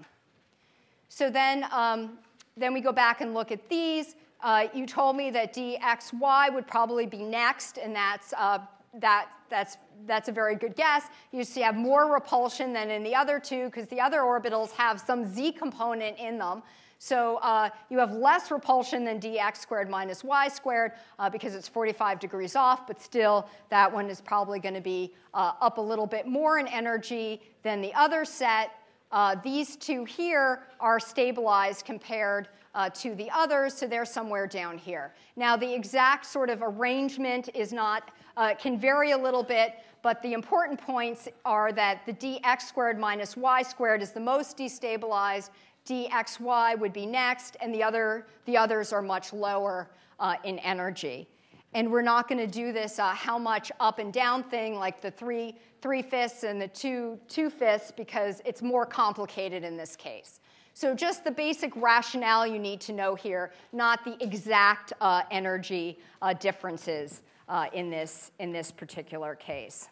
So 1.11 1.31
then, 1.31 1.65
um, 1.71 2.19
then 2.57 2.75
we 2.75 2.81
go 2.81 2.91
back 2.91 3.21
and 3.21 3.35
look 3.35 3.53
at 3.53 3.69
these. 3.69 4.17
Uh, 4.43 4.67
you 4.75 4.85
told 4.85 5.15
me 5.15 5.31
that 5.31 5.55
dxy 5.55 6.53
would 6.53 6.67
probably 6.67 7.07
be 7.07 7.23
next, 7.23 7.79
and 7.79 7.95
that's, 7.95 8.35
uh, 8.37 8.59
that, 9.01 9.29
that's, 9.49 9.77
that's 10.07 10.29
a 10.29 10.33
very 10.33 10.55
good 10.55 10.77
guess. 10.77 11.05
You 11.33 11.45
see 11.45 11.61
have 11.63 11.77
more 11.77 12.13
repulsion 12.13 12.73
than 12.73 12.91
in 12.91 13.03
the 13.03 13.15
other 13.15 13.41
two 13.41 13.67
because 13.67 13.89
the 13.89 14.01
other 14.01 14.21
orbitals 14.21 14.71
have 14.73 15.01
some 15.01 15.25
z 15.25 15.53
component 15.53 16.19
in 16.19 16.39
them. 16.39 16.63
So 16.99 17.39
uh, 17.39 17.71
you 17.91 17.99
have 17.99 18.13
less 18.13 18.51
repulsion 18.51 19.05
than 19.05 19.19
dx 19.19 19.57
squared 19.57 19.91
minus 19.91 20.23
y 20.23 20.47
squared 20.47 20.93
uh, 21.19 21.29
because 21.29 21.55
it's 21.55 21.67
45 21.67 22.21
degrees 22.21 22.55
off, 22.55 22.87
but 22.87 23.01
still 23.01 23.49
that 23.71 23.93
one 23.93 24.09
is 24.09 24.21
probably 24.21 24.61
going 24.61 24.75
to 24.75 24.81
be 24.81 25.13
uh, 25.35 25.53
up 25.61 25.79
a 25.79 25.81
little 25.81 26.07
bit 26.07 26.27
more 26.27 26.59
in 26.59 26.69
energy 26.69 27.41
than 27.63 27.81
the 27.81 27.93
other 27.95 28.25
set. 28.25 28.73
Uh, 29.11 29.35
these 29.43 29.77
two 29.77 30.05
here 30.05 30.63
are 30.81 31.01
stabilized 31.01 31.85
compared 31.85 32.49
uh, 32.75 32.89
to 32.91 33.15
the 33.15 33.31
others, 33.31 33.75
so 33.75 33.87
they're 33.87 34.05
somewhere 34.05 34.47
down 34.47 34.79
here. 34.79 35.15
Now, 35.37 35.57
the 35.57 35.73
exact 35.73 36.27
sort 36.27 36.51
of 36.51 36.63
arrangement 36.63 37.51
is 37.55 37.73
not, 37.73 38.11
uh, 38.37 38.55
can 38.55 38.79
vary 38.79 39.13
a 39.13 39.19
little 39.19 39.43
bit, 39.43 39.75
but 40.03 40.23
the 40.23 40.33
important 40.33 40.81
points 40.81 41.29
are 41.45 41.73
that 41.73 42.05
the 42.07 42.13
dx 42.13 42.63
squared 42.63 42.99
minus 42.99 43.37
y 43.37 43.63
squared 43.63 44.03
is 44.03 44.11
the 44.11 44.21
most 44.21 44.57
destabilized, 44.57 45.51
dxy 45.87 46.79
would 46.79 46.93
be 46.93 47.07
next, 47.07 47.57
and 47.61 47.75
the, 47.75 47.83
other, 47.83 48.27
the 48.47 48.57
others 48.57 48.93
are 48.93 49.03
much 49.03 49.33
lower 49.33 49.91
uh, 50.19 50.37
in 50.45 50.59
energy. 50.61 51.29
And 51.75 51.91
we're 51.91 52.03
not 52.03 52.29
going 52.29 52.39
to 52.39 52.47
do 52.47 52.73
this 52.73 52.99
uh, 52.99 53.11
how 53.11 53.39
much 53.39 53.73
up 53.81 53.99
and 53.99 54.13
down 54.13 54.43
thing 54.43 54.75
like 54.75 55.01
the 55.01 55.11
three, 55.11 55.57
three 55.81 56.03
fifths 56.03 56.43
and 56.43 56.61
the 56.61 56.69
two, 56.69 57.19
two 57.29 57.49
fifths 57.49 57.91
because 57.91 58.43
it's 58.45 58.61
more 58.61 58.85
complicated 58.85 59.65
in 59.65 59.77
this 59.77 59.97
case. 59.97 60.41
So, 60.75 60.95
just 60.95 61.25
the 61.25 61.31
basic 61.31 61.75
rationale 61.77 62.47
you 62.47 62.59
need 62.59 62.81
to 62.83 62.93
know 62.93 63.15
here, 63.15 63.53
not 63.73 64.05
the 64.05 64.17
exact 64.23 64.93
uh, 65.01 65.23
energy 65.31 65.99
uh, 66.23 66.33
differences 66.33 67.23
uh, 67.49 67.67
in, 67.73 67.91
this, 67.91 68.31
in 68.39 68.53
this 68.53 68.71
particular 68.71 69.35
case. 69.35 69.89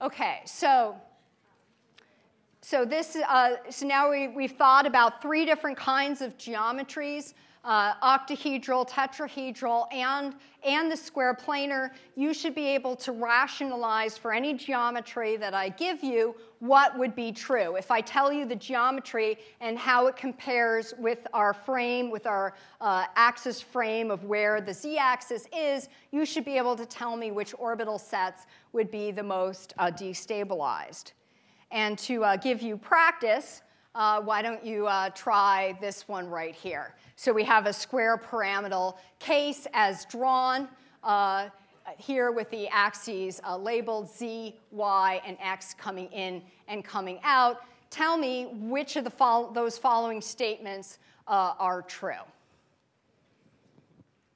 Okay, 0.00 0.40
so 0.44 0.94
so 2.60 2.84
this 2.84 3.14
uh, 3.14 3.56
so 3.70 3.86
now 3.86 4.10
we, 4.10 4.26
we've 4.26 4.56
thought 4.56 4.86
about 4.86 5.22
three 5.22 5.46
different 5.46 5.78
kinds 5.78 6.20
of 6.20 6.36
geometries 6.36 7.32
uh, 7.66 7.94
octahedral, 7.96 8.88
tetrahedral, 8.88 9.92
and, 9.92 10.36
and 10.64 10.90
the 10.90 10.96
square 10.96 11.34
planar, 11.34 11.90
you 12.14 12.32
should 12.32 12.54
be 12.54 12.66
able 12.68 12.94
to 12.94 13.10
rationalize 13.10 14.16
for 14.16 14.32
any 14.32 14.54
geometry 14.54 15.36
that 15.36 15.52
I 15.52 15.70
give 15.70 16.02
you 16.04 16.36
what 16.60 16.96
would 16.96 17.16
be 17.16 17.32
true. 17.32 17.74
If 17.74 17.90
I 17.90 18.00
tell 18.00 18.32
you 18.32 18.46
the 18.46 18.54
geometry 18.54 19.38
and 19.60 19.76
how 19.76 20.06
it 20.06 20.16
compares 20.16 20.94
with 20.96 21.26
our 21.34 21.52
frame, 21.52 22.08
with 22.08 22.26
our 22.26 22.54
uh, 22.80 23.06
axis 23.16 23.60
frame 23.60 24.12
of 24.12 24.22
where 24.22 24.60
the 24.60 24.72
z 24.72 24.96
axis 24.96 25.46
is, 25.54 25.88
you 26.12 26.24
should 26.24 26.44
be 26.44 26.56
able 26.56 26.76
to 26.76 26.86
tell 26.86 27.16
me 27.16 27.32
which 27.32 27.52
orbital 27.58 27.98
sets 27.98 28.46
would 28.72 28.92
be 28.92 29.10
the 29.10 29.22
most 29.24 29.74
uh, 29.78 29.90
destabilized. 29.90 31.12
And 31.72 31.98
to 31.98 32.22
uh, 32.22 32.36
give 32.36 32.62
you 32.62 32.76
practice, 32.76 33.62
uh, 33.96 34.20
why 34.20 34.42
don't 34.42 34.64
you 34.64 34.86
uh, 34.86 35.08
try 35.10 35.76
this 35.80 36.06
one 36.06 36.28
right 36.28 36.54
here? 36.54 36.94
So 37.16 37.32
we 37.32 37.42
have 37.44 37.64
a 37.64 37.72
square 37.72 38.18
pyramidal 38.18 38.98
case 39.18 39.66
as 39.72 40.04
drawn 40.04 40.68
uh, 41.02 41.48
here 41.96 42.30
with 42.30 42.50
the 42.50 42.68
axes 42.68 43.40
uh, 43.42 43.56
labeled 43.56 44.14
z, 44.14 44.54
y, 44.70 45.22
and 45.26 45.38
x 45.40 45.74
coming 45.78 46.12
in 46.12 46.42
and 46.68 46.84
coming 46.84 47.18
out. 47.24 47.62
Tell 47.88 48.18
me 48.18 48.48
which 48.52 48.96
of 48.96 49.04
the 49.04 49.10
fol- 49.10 49.50
those 49.50 49.78
following 49.78 50.20
statements 50.20 50.98
uh, 51.26 51.54
are 51.58 51.80
true. 51.80 52.12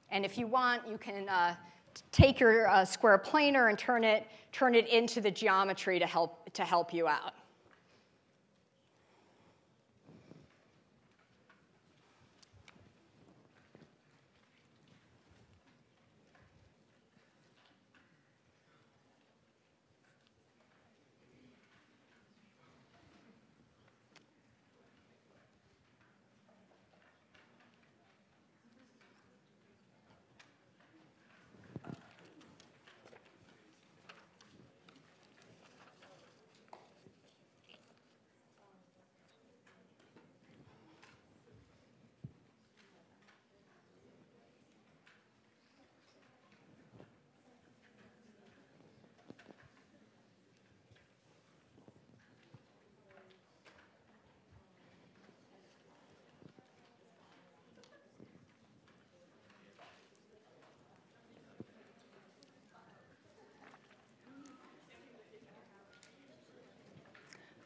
And 0.09 0.25
if 0.25 0.39
you 0.39 0.47
want, 0.47 0.87
you 0.89 0.97
can 0.97 1.29
uh, 1.29 1.55
take 2.11 2.39
your 2.39 2.67
square 2.85 3.21
planar 3.23 3.69
and 3.69 3.77
turn 3.77 4.03
it, 4.03 4.25
turn 4.51 4.73
it 4.73 4.87
into 4.87 5.21
the 5.21 5.31
geometry 5.31 5.99
to 5.99 6.07
help, 6.07 6.51
to 6.53 6.63
help 6.63 6.93
you 6.93 7.07
out. 7.07 7.33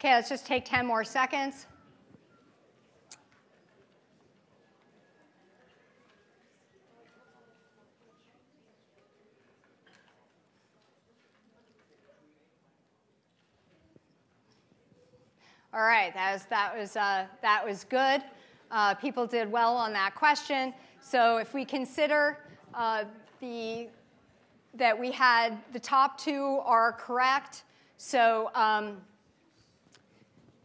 Okay, 0.06 0.14
let's 0.14 0.30
just 0.30 0.46
take 0.46 0.66
10 0.66 0.86
more 0.86 1.04
seconds. 1.04 1.66
All 15.74 15.82
right, 15.82 16.14
that 16.14 16.34
was, 16.34 16.46
that 16.52 16.78
was, 16.78 16.96
uh, 16.96 17.26
that 17.42 17.66
was 17.66 17.84
good. 17.86 18.22
Uh, 18.70 18.94
people 18.94 19.26
did 19.26 19.52
well 19.52 19.76
on 19.76 19.92
that 19.94 20.14
question. 20.14 20.72
So 21.02 21.38
if 21.38 21.56
we 21.56 21.66
consider 21.66 22.38
uh, 22.76 23.06
the, 23.42 23.88
that 24.76 25.00
we 25.00 25.10
had 25.10 25.58
the 25.74 25.80
top 25.80 26.20
two 26.20 26.60
are 26.64 26.94
correct, 26.94 27.64
so, 27.98 28.52
um, 28.54 28.98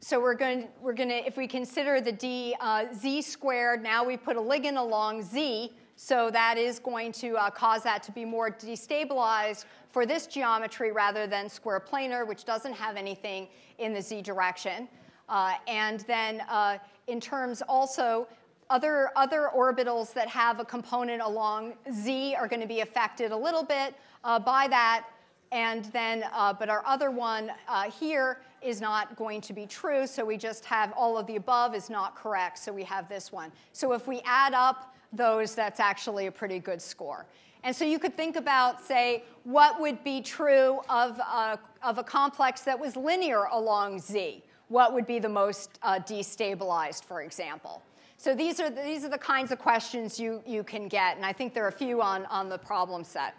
so 0.03 0.19
we're 0.19 0.35
going, 0.35 0.69
we're 0.81 0.95
going 0.95 1.11
to, 1.11 1.27
if 1.27 1.37
we 1.37 1.47
consider 1.47 2.01
the 2.01 2.13
d 2.13 2.57
uh, 2.59 2.87
z 2.95 3.21
squared, 3.21 3.83
now 3.83 4.03
we 4.03 4.17
put 4.17 4.35
a 4.37 4.41
ligand 4.41 4.79
along 4.79 5.23
z, 5.23 5.73
so 5.95 6.31
that 6.31 6.57
is 6.57 6.79
going 6.79 7.13
to 7.13 7.37
uh, 7.37 7.51
cause 7.51 7.83
that 7.83 8.03
to 8.05 8.13
be 8.13 8.25
more 8.25 8.51
destabilized 8.51 9.67
for 9.91 10.07
this 10.07 10.27
geometry 10.27 10.91
rather 10.91 11.27
than 11.27 11.51
square 11.51 11.79
planar, 11.79 12.27
which 12.27 12.47
doesn't 12.47 12.73
have 12.73 12.97
anything 12.97 13.47
in 13.77 13.93
the 13.93 14.01
z 14.01 14.23
direction. 14.23 14.89
Uh, 15.29 15.53
and 15.69 16.01
then 16.01 16.41
uh, 16.49 16.79
in 17.07 17.21
terms 17.21 17.63
also, 17.69 18.27
other, 18.71 19.11
other 19.17 19.51
orbitals 19.55 20.15
that 20.15 20.29
have 20.29 20.61
a 20.61 20.65
component 20.65 21.21
along 21.21 21.75
z 21.93 22.35
are 22.35 22.49
going 22.49 22.63
to 22.63 22.69
be 22.69 22.81
affected 22.81 23.33
a 23.33 23.37
little 23.37 23.65
bit 23.65 23.95
uh, 24.25 24.39
by 24.39 24.67
that. 24.69 25.05
And 25.53 25.85
then, 25.87 26.25
uh, 26.33 26.55
but 26.55 26.71
our 26.71 26.83
other 26.87 27.11
one 27.11 27.51
here 27.99 28.39
is 28.63 28.81
not 28.81 29.17
going 29.17 29.41
to 29.43 29.53
be 29.53 29.67
true. 29.67 30.07
So 30.07 30.25
we 30.25 30.37
just 30.37 30.65
have 30.65 30.93
all 30.97 31.17
of 31.17 31.27
the 31.27 31.37
above 31.37 31.75
is 31.75 31.91
not 31.91 32.15
correct. 32.15 32.59
So 32.59 32.73
we 32.73 32.85
have 32.85 33.09
this 33.09 33.33
one. 33.33 33.51
So 33.73 33.93
if 33.93 34.07
we 34.07 34.21
add 34.25 34.55
up 34.55 34.95
those, 35.13 35.55
that's 35.55 35.81
actually 35.81 36.27
a 36.27 36.33
pretty 36.33 36.59
good 36.59 36.81
score. 36.81 37.27
And 37.63 37.75
so 37.75 37.85
you 37.85 37.99
could 37.99 38.17
think 38.17 38.37
about, 38.37 38.83
say, 38.83 39.25
what 39.45 39.81
would 39.81 40.03
be 40.03 40.23
true 40.23 40.81
of 40.89 41.19
a, 41.19 41.59
of 41.83 41.99
a 41.99 42.05
complex 42.05 42.63
that 42.63 42.79
was 42.79 42.97
linear 42.97 43.45
along 43.53 43.99
z? 43.99 44.43
what 44.71 44.95
would 44.95 45.07
be 45.07 45.19
the 45.19 45.29
most 45.29 45.79
uh, 45.83 45.99
destabilized, 45.99 47.05
for 47.05 47.23
example? 47.23 47.83
So 48.17 48.35
these 48.35 48.61
are, 48.61 48.71
the, 48.71 48.83
these 48.83 49.05
are 49.05 49.09
the 49.09 49.19
kinds 49.19 49.51
of 49.51 49.59
questions 49.59 50.19
you, 50.19 50.43
you 50.47 50.63
can 50.63 50.89
get, 50.89 51.17
and 51.17 51.27
I 51.27 51.33
think 51.33 51.55
there 51.55 51.65
are 51.65 51.69
a 51.69 51.73
few 51.73 52.01
on, 52.01 52.25
on 52.27 52.49
the 52.49 52.59
problem 52.59 53.03
set. 53.03 53.35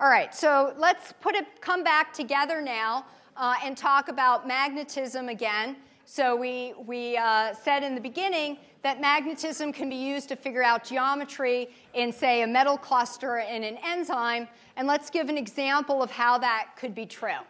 All 0.00 0.08
right, 0.08 0.34
so 0.34 0.74
let's 0.78 1.12
put 1.20 1.34
it, 1.34 1.46
come 1.60 1.84
back 1.84 2.12
together 2.12 2.60
now 2.62 3.04
uh, 3.36 3.54
and 3.62 3.76
talk 3.76 4.08
about 4.08 4.46
magnetism 4.46 5.28
again. 5.28 5.76
So 6.04 6.36
we, 6.36 6.74
we 6.84 7.16
uh, 7.16 7.54
said 7.54 7.82
in 7.82 7.94
the 7.94 8.00
beginning 8.00 8.58
that 8.82 9.00
magnetism 9.00 9.72
can 9.72 9.88
be 9.88 9.96
used 9.96 10.28
to 10.28 10.36
figure 10.36 10.62
out 10.62 10.84
geometry 10.84 11.70
in, 11.94 12.12
say, 12.12 12.42
a 12.42 12.46
metal 12.46 12.76
cluster 12.76 13.38
in 13.38 13.62
an 13.62 13.78
enzyme. 13.84 14.48
And 14.76 14.88
let's 14.88 15.10
give 15.10 15.28
an 15.28 15.38
example 15.38 16.02
of 16.02 16.10
how 16.10 16.38
that 16.38 16.70
could 16.76 16.94
be 16.94 17.06
true. 17.06 17.40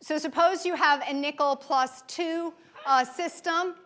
So 0.00 0.18
suppose 0.18 0.66
you 0.66 0.74
have 0.74 1.02
a 1.08 1.12
nickel 1.12 1.54
plus 1.54 2.02
2 2.08 2.52
uh, 2.84 3.04
system. 3.04 3.76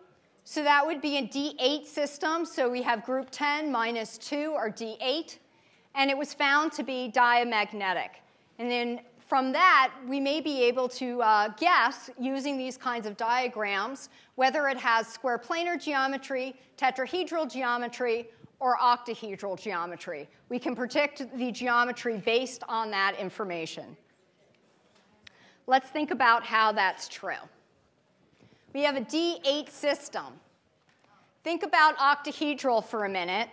So 0.43 0.63
that 0.63 0.85
would 0.85 1.01
be 1.01 1.17
a 1.17 1.21
D8 1.21 1.85
system. 1.85 2.45
So 2.45 2.69
we 2.69 2.81
have 2.81 3.05
group 3.05 3.27
10 3.31 3.71
minus 3.71 4.17
2, 4.17 4.53
or 4.55 4.71
D8. 4.71 5.37
And 5.93 6.09
it 6.09 6.17
was 6.17 6.33
found 6.33 6.71
to 6.73 6.83
be 6.83 7.09
diamagnetic. 7.09 8.21
And 8.57 8.71
then 8.71 9.01
from 9.27 9.51
that, 9.51 9.91
we 10.07 10.21
may 10.21 10.39
be 10.39 10.63
able 10.63 10.87
to 10.87 11.21
uh, 11.21 11.49
guess, 11.59 12.09
using 12.17 12.57
these 12.57 12.77
kinds 12.77 13.05
of 13.05 13.17
diagrams, 13.17 14.07
whether 14.35 14.69
it 14.69 14.77
has 14.77 15.05
square 15.05 15.37
planar 15.37 15.81
geometry, 15.81 16.55
tetrahedral 16.77 17.51
geometry, 17.51 18.29
or 18.61 18.77
octahedral 18.77 19.59
geometry. 19.59 20.29
We 20.47 20.59
can 20.59 20.75
predict 20.77 21.25
the 21.37 21.51
geometry 21.51 22.17
based 22.17 22.63
on 22.69 22.89
that 22.91 23.19
information. 23.19 23.97
Let's 25.67 25.89
think 25.89 26.11
about 26.11 26.45
how 26.45 26.71
that's 26.71 27.09
true. 27.09 27.33
We 28.73 28.83
have 28.83 28.95
a 28.95 29.01
D8 29.01 29.69
system. 29.69 30.25
Think 31.43 31.63
about 31.63 31.97
octahedral 31.97 32.85
for 32.85 33.03
a 33.03 33.09
minute. 33.09 33.49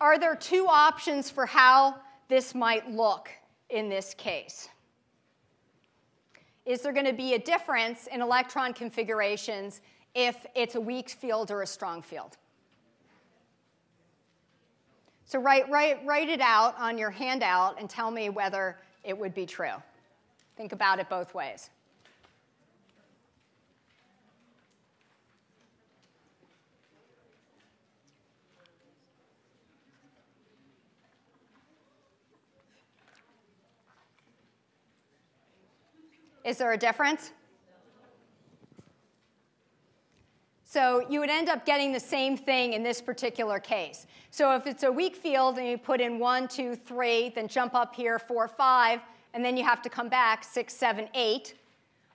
Are 0.00 0.16
there 0.16 0.36
two 0.36 0.66
options 0.68 1.28
for 1.28 1.44
how 1.44 1.96
this 2.28 2.54
might 2.54 2.88
look 2.88 3.30
in 3.70 3.88
this 3.88 4.14
case? 4.14 4.68
Is 6.66 6.82
there 6.82 6.92
going 6.92 7.06
to 7.06 7.12
be 7.12 7.34
a 7.34 7.38
difference 7.38 8.06
in 8.06 8.20
electron 8.20 8.72
configurations 8.72 9.80
if 10.14 10.46
it's 10.54 10.74
a 10.74 10.80
weak 10.80 11.08
field 11.08 11.50
or 11.50 11.62
a 11.62 11.66
strong 11.66 12.02
field? 12.02 12.36
So 15.24 15.38
write, 15.38 15.70
write, 15.70 16.04
write 16.04 16.28
it 16.28 16.40
out 16.40 16.74
on 16.78 16.98
your 16.98 17.10
handout 17.10 17.78
and 17.78 17.88
tell 17.88 18.10
me 18.10 18.30
whether 18.30 18.76
it 19.04 19.16
would 19.16 19.34
be 19.34 19.46
true. 19.46 19.74
Think 20.56 20.72
about 20.72 20.98
it 20.98 21.08
both 21.08 21.34
ways. 21.34 21.70
Is 36.44 36.58
there 36.58 36.72
a 36.72 36.76
difference? 36.78 37.32
So 40.64 41.04
you 41.10 41.18
would 41.18 41.30
end 41.30 41.48
up 41.48 41.66
getting 41.66 41.92
the 41.92 42.00
same 42.00 42.36
thing 42.36 42.74
in 42.74 42.84
this 42.84 43.02
particular 43.02 43.58
case. 43.58 44.06
So 44.30 44.54
if 44.54 44.68
it's 44.68 44.84
a 44.84 44.92
weak 44.92 45.16
field 45.16 45.58
and 45.58 45.66
you 45.66 45.76
put 45.76 46.00
in 46.00 46.20
one, 46.20 46.46
two, 46.46 46.76
three, 46.76 47.30
then 47.30 47.48
jump 47.48 47.74
up 47.74 47.92
here, 47.94 48.20
four, 48.20 48.46
five, 48.46 49.00
and 49.34 49.44
then 49.44 49.56
you 49.56 49.64
have 49.64 49.82
to 49.82 49.88
come 49.88 50.08
back 50.08 50.44
six, 50.44 50.72
seven, 50.72 51.08
eight. 51.14 51.54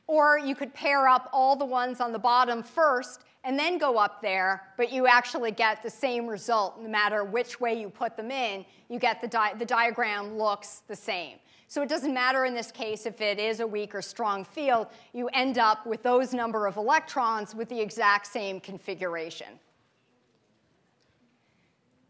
Or 0.07 0.39
you 0.39 0.55
could 0.55 0.73
pair 0.73 1.07
up 1.07 1.29
all 1.33 1.57
the 1.57 1.65
ones 1.65 1.99
on 1.99 2.13
the 2.13 2.19
bottom 2.19 2.63
first 2.63 3.25
and 3.43 3.59
then 3.59 3.77
go 3.77 3.97
up 3.97 4.21
there, 4.21 4.63
but 4.77 4.91
you 4.91 5.05
actually 5.05 5.51
get 5.51 5.83
the 5.83 5.89
same 5.89 6.25
result 6.25 6.81
no 6.81 6.87
matter 6.87 7.25
which 7.25 7.59
way 7.59 7.79
you 7.79 7.89
put 7.89 8.15
them 8.15 8.31
in. 8.31 8.65
You 8.89 8.99
get 8.99 9.21
the, 9.21 9.27
di- 9.27 9.53
the 9.59 9.65
diagram 9.65 10.37
looks 10.37 10.81
the 10.87 10.95
same. 10.95 11.37
So 11.67 11.81
it 11.81 11.89
doesn't 11.89 12.13
matter 12.13 12.45
in 12.45 12.53
this 12.53 12.71
case 12.71 13.05
if 13.05 13.21
it 13.21 13.39
is 13.39 13.59
a 13.59 13.67
weak 13.67 13.95
or 13.95 14.01
strong 14.01 14.45
field, 14.45 14.87
you 15.13 15.27
end 15.29 15.57
up 15.57 15.85
with 15.85 16.03
those 16.03 16.33
number 16.33 16.67
of 16.67 16.77
electrons 16.77 17.55
with 17.55 17.69
the 17.69 17.79
exact 17.79 18.27
same 18.27 18.59
configuration. 18.59 19.47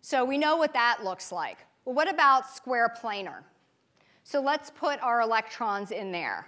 So 0.01 0.23
we 0.23 0.37
know 0.37 0.57
what 0.57 0.73
that 0.73 1.03
looks 1.03 1.31
like. 1.31 1.57
Well, 1.85 1.95
what 1.95 2.09
about 2.09 2.53
square 2.53 2.93
planar? 3.01 3.43
So 4.23 4.41
let's 4.41 4.69
put 4.69 5.01
our 5.01 5.21
electrons 5.21 5.91
in 5.91 6.11
there. 6.11 6.47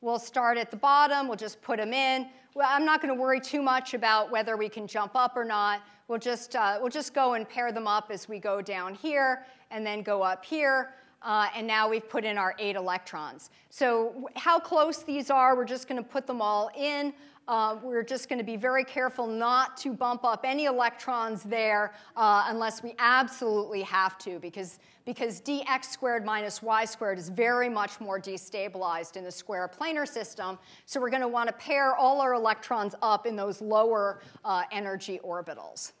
We'll 0.00 0.18
start 0.18 0.58
at 0.58 0.70
the 0.70 0.76
bottom, 0.76 1.28
we'll 1.28 1.36
just 1.36 1.62
put 1.62 1.78
them 1.78 1.92
in. 1.92 2.28
Well, 2.54 2.68
I'm 2.70 2.84
not 2.84 3.00
going 3.00 3.14
to 3.14 3.20
worry 3.20 3.40
too 3.40 3.62
much 3.62 3.94
about 3.94 4.30
whether 4.30 4.56
we 4.56 4.68
can 4.68 4.86
jump 4.86 5.12
up 5.14 5.36
or 5.36 5.44
not. 5.44 5.80
We'll 6.08 6.18
just, 6.18 6.54
uh, 6.54 6.78
we'll 6.80 6.90
just 6.90 7.14
go 7.14 7.34
and 7.34 7.48
pair 7.48 7.72
them 7.72 7.86
up 7.86 8.10
as 8.10 8.28
we 8.28 8.38
go 8.38 8.60
down 8.60 8.94
here 8.94 9.46
and 9.70 9.86
then 9.86 10.02
go 10.02 10.22
up 10.22 10.44
here. 10.44 10.94
Uh, 11.24 11.48
and 11.54 11.66
now 11.66 11.88
we've 11.88 12.08
put 12.08 12.24
in 12.24 12.36
our 12.36 12.54
eight 12.58 12.76
electrons. 12.76 13.50
So 13.70 14.28
how 14.36 14.58
close 14.58 15.02
these 15.02 15.30
are, 15.30 15.56
we're 15.56 15.64
just 15.64 15.88
going 15.88 16.02
to 16.02 16.08
put 16.08 16.26
them 16.26 16.42
all 16.42 16.70
in. 16.76 17.12
Uh, 17.48 17.76
we're 17.82 18.04
just 18.04 18.28
going 18.28 18.38
to 18.38 18.44
be 18.44 18.56
very 18.56 18.84
careful 18.84 19.26
not 19.26 19.76
to 19.76 19.92
bump 19.92 20.24
up 20.24 20.42
any 20.44 20.66
electrons 20.66 21.42
there 21.42 21.92
uh, 22.16 22.44
unless 22.48 22.82
we 22.82 22.94
absolutely 22.98 23.82
have 23.82 24.16
to, 24.16 24.38
because, 24.38 24.78
because 25.04 25.40
dx 25.40 25.86
squared 25.86 26.24
minus 26.24 26.62
y 26.62 26.84
squared 26.84 27.18
is 27.18 27.28
very 27.28 27.68
much 27.68 28.00
more 28.00 28.20
destabilized 28.20 29.16
in 29.16 29.24
the 29.24 29.30
square 29.30 29.68
planar 29.68 30.06
system. 30.06 30.56
So 30.86 31.00
we're 31.00 31.10
going 31.10 31.22
to 31.22 31.28
want 31.28 31.48
to 31.48 31.52
pair 31.54 31.96
all 31.96 32.20
our 32.20 32.34
electrons 32.34 32.94
up 33.02 33.26
in 33.26 33.34
those 33.34 33.60
lower 33.60 34.20
uh, 34.44 34.62
energy 34.70 35.18
orbitals. 35.24 35.92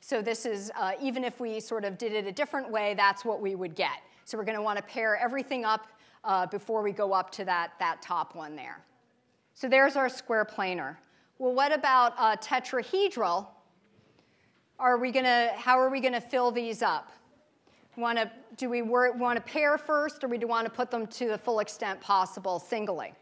So 0.00 0.22
this 0.22 0.46
is, 0.46 0.70
uh, 0.78 0.92
even 1.00 1.24
if 1.24 1.40
we 1.40 1.60
sort 1.60 1.84
of 1.84 1.98
did 1.98 2.12
it 2.12 2.26
a 2.26 2.32
different 2.32 2.70
way, 2.70 2.94
that's 2.94 3.24
what 3.24 3.40
we 3.40 3.54
would 3.54 3.74
get. 3.74 4.00
So 4.24 4.38
we're 4.38 4.44
going 4.44 4.56
to 4.56 4.62
want 4.62 4.78
to 4.78 4.82
pair 4.84 5.16
everything 5.16 5.64
up 5.64 5.86
uh, 6.24 6.46
before 6.46 6.82
we 6.82 6.92
go 6.92 7.12
up 7.12 7.30
to 7.32 7.44
that, 7.44 7.72
that 7.78 8.00
top 8.00 8.34
one 8.34 8.56
there. 8.56 8.82
So 9.54 9.68
there's 9.68 9.96
our 9.96 10.08
square 10.08 10.44
planar. 10.44 10.96
Well, 11.38 11.52
what 11.52 11.72
about 11.72 12.14
uh, 12.16 12.36
tetrahedral? 12.36 13.46
Are 14.78 14.98
we 14.98 15.12
gonna, 15.12 15.50
how 15.56 15.78
are 15.78 15.90
we 15.90 16.00
going 16.00 16.14
to 16.14 16.20
fill 16.20 16.50
these 16.50 16.82
up? 16.82 17.12
Want 17.96 18.18
to, 18.18 18.30
do 18.56 18.68
we 18.68 18.82
want 18.82 19.36
to 19.36 19.42
pair 19.42 19.78
first, 19.78 20.24
or 20.24 20.26
do 20.26 20.30
we 20.32 20.38
do 20.38 20.48
want 20.48 20.64
to 20.64 20.70
put 20.70 20.90
them 20.90 21.06
to 21.06 21.28
the 21.28 21.38
full 21.38 21.60
extent 21.60 22.00
possible 22.00 22.58
singly? 22.58 23.12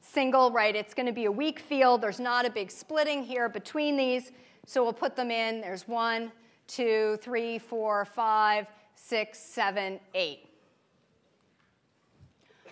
Single, 0.00 0.50
right? 0.50 0.76
It's 0.76 0.92
going 0.92 1.06
to 1.06 1.12
be 1.12 1.24
a 1.24 1.32
weak 1.32 1.58
field. 1.58 2.02
There's 2.02 2.20
not 2.20 2.44
a 2.44 2.50
big 2.50 2.70
splitting 2.70 3.22
here 3.22 3.48
between 3.48 3.96
these, 3.96 4.32
so 4.66 4.82
we'll 4.82 4.92
put 4.92 5.16
them 5.16 5.30
in. 5.30 5.62
There's 5.62 5.88
one, 5.88 6.30
two, 6.66 7.18
three, 7.22 7.58
four, 7.58 8.04
five, 8.04 8.66
six, 8.94 9.38
seven, 9.38 10.00
eight. 10.14 10.48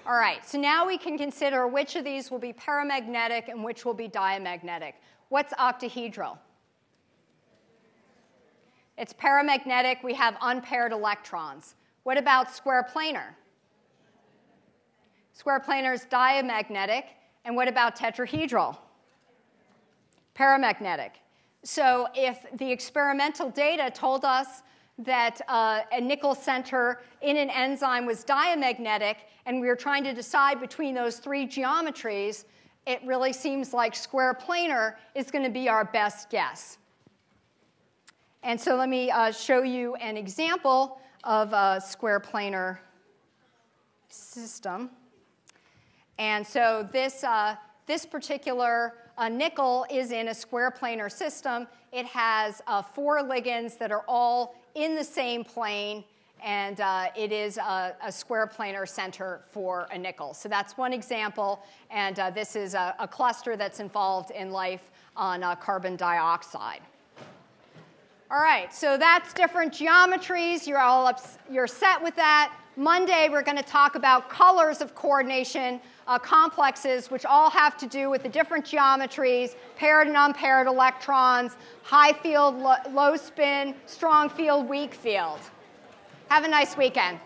All 0.06 0.16
right, 0.16 0.44
so 0.46 0.58
now 0.58 0.86
we 0.86 0.96
can 0.96 1.18
consider 1.18 1.68
which 1.68 1.94
of 1.94 2.04
these 2.04 2.30
will 2.30 2.38
be 2.38 2.52
paramagnetic 2.52 3.48
and 3.48 3.62
which 3.62 3.84
will 3.84 3.94
be 3.94 4.08
diamagnetic. 4.08 4.94
What's 5.28 5.52
octahedral? 5.54 6.38
It's 8.96 9.12
paramagnetic. 9.12 10.02
We 10.02 10.14
have 10.14 10.36
unpaired 10.42 10.92
electrons. 10.92 11.74
What 12.02 12.18
about 12.18 12.50
square 12.50 12.86
planar? 12.92 13.34
Square 15.32 15.60
planar 15.60 15.94
is 15.94 16.04
diamagnetic. 16.04 17.06
And 17.44 17.56
what 17.56 17.68
about 17.68 17.96
tetrahedral? 17.96 18.76
Paramagnetic. 20.34 21.10
So 21.62 22.08
if 22.14 22.44
the 22.58 22.70
experimental 22.70 23.50
data 23.50 23.90
told 23.90 24.24
us 24.24 24.62
that 25.04 25.40
uh, 25.48 25.80
a 25.92 26.00
nickel 26.00 26.34
center 26.34 27.00
in 27.22 27.36
an 27.36 27.50
enzyme 27.50 28.06
was 28.06 28.24
diamagnetic, 28.24 29.18
and 29.46 29.60
we 29.60 29.66
were 29.66 29.76
trying 29.76 30.04
to 30.04 30.12
decide 30.12 30.60
between 30.60 30.94
those 30.94 31.18
three 31.18 31.46
geometries, 31.46 32.44
it 32.86 33.00
really 33.04 33.32
seems 33.32 33.72
like 33.72 33.94
square 33.94 34.34
planar 34.34 34.94
is 35.14 35.30
going 35.30 35.44
to 35.44 35.50
be 35.50 35.68
our 35.68 35.84
best 35.84 36.30
guess. 36.30 36.78
And 38.42 38.58
so 38.58 38.76
let 38.76 38.88
me 38.88 39.10
uh, 39.10 39.32
show 39.32 39.62
you 39.62 39.94
an 39.96 40.16
example 40.16 41.00
of 41.24 41.52
a 41.52 41.80
square 41.80 42.20
planar 42.20 42.78
system. 44.08 44.90
And 46.18 46.46
so 46.46 46.88
this, 46.90 47.22
uh, 47.22 47.56
this 47.86 48.06
particular 48.06 48.94
uh, 49.18 49.28
nickel 49.28 49.86
is 49.90 50.12
in 50.12 50.28
a 50.28 50.34
square 50.34 50.70
planar 50.70 51.12
system. 51.12 51.66
It 51.92 52.06
has 52.06 52.62
uh, 52.66 52.80
four 52.80 53.22
ligands 53.22 53.76
that 53.78 53.92
are 53.92 54.04
all 54.08 54.54
in 54.74 54.94
the 54.94 55.04
same 55.04 55.44
plane, 55.44 56.04
and 56.42 56.80
uh, 56.80 57.08
it 57.16 57.32
is 57.32 57.58
a, 57.58 57.94
a, 58.02 58.10
square 58.10 58.46
planar 58.46 58.88
center 58.88 59.42
for 59.50 59.88
a 59.92 59.98
nickel. 59.98 60.32
So 60.32 60.48
that's 60.48 60.76
one 60.76 60.92
example, 60.92 61.62
and 61.90 62.18
uh, 62.18 62.30
this 62.30 62.56
is 62.56 62.74
a, 62.74 62.94
a, 62.98 63.06
cluster 63.06 63.56
that's 63.56 63.80
involved 63.80 64.30
in 64.30 64.50
life 64.50 64.90
on 65.16 65.42
uh, 65.42 65.54
carbon 65.56 65.96
dioxide. 65.96 66.80
All 68.30 68.40
right, 68.40 68.72
so 68.72 68.96
that's 68.96 69.34
different 69.34 69.72
geometries. 69.72 70.66
You're 70.66 70.78
all 70.78 71.06
up, 71.06 71.20
you're 71.50 71.66
set 71.66 72.02
with 72.02 72.16
that. 72.16 72.54
Monday, 72.80 73.28
we're 73.30 73.42
going 73.42 73.58
to 73.58 73.62
talk 73.62 73.94
about 73.94 74.30
colors 74.30 74.80
of 74.80 74.94
coordination 74.94 75.82
uh, 76.08 76.18
complexes, 76.18 77.10
which 77.10 77.26
all 77.26 77.50
have 77.50 77.76
to 77.76 77.86
do 77.86 78.08
with 78.08 78.22
the 78.22 78.28
different 78.30 78.64
geometries, 78.64 79.54
paired 79.76 80.06
and 80.06 80.16
unpaired 80.16 80.66
electrons, 80.66 81.58
high 81.82 82.14
field, 82.14 82.56
lo- 82.56 82.76
low 82.90 83.16
spin, 83.16 83.74
strong 83.84 84.30
field, 84.30 84.66
weak 84.66 84.94
field. 84.94 85.40
Have 86.30 86.44
a 86.44 86.48
nice 86.48 86.74
weekend. 86.74 87.20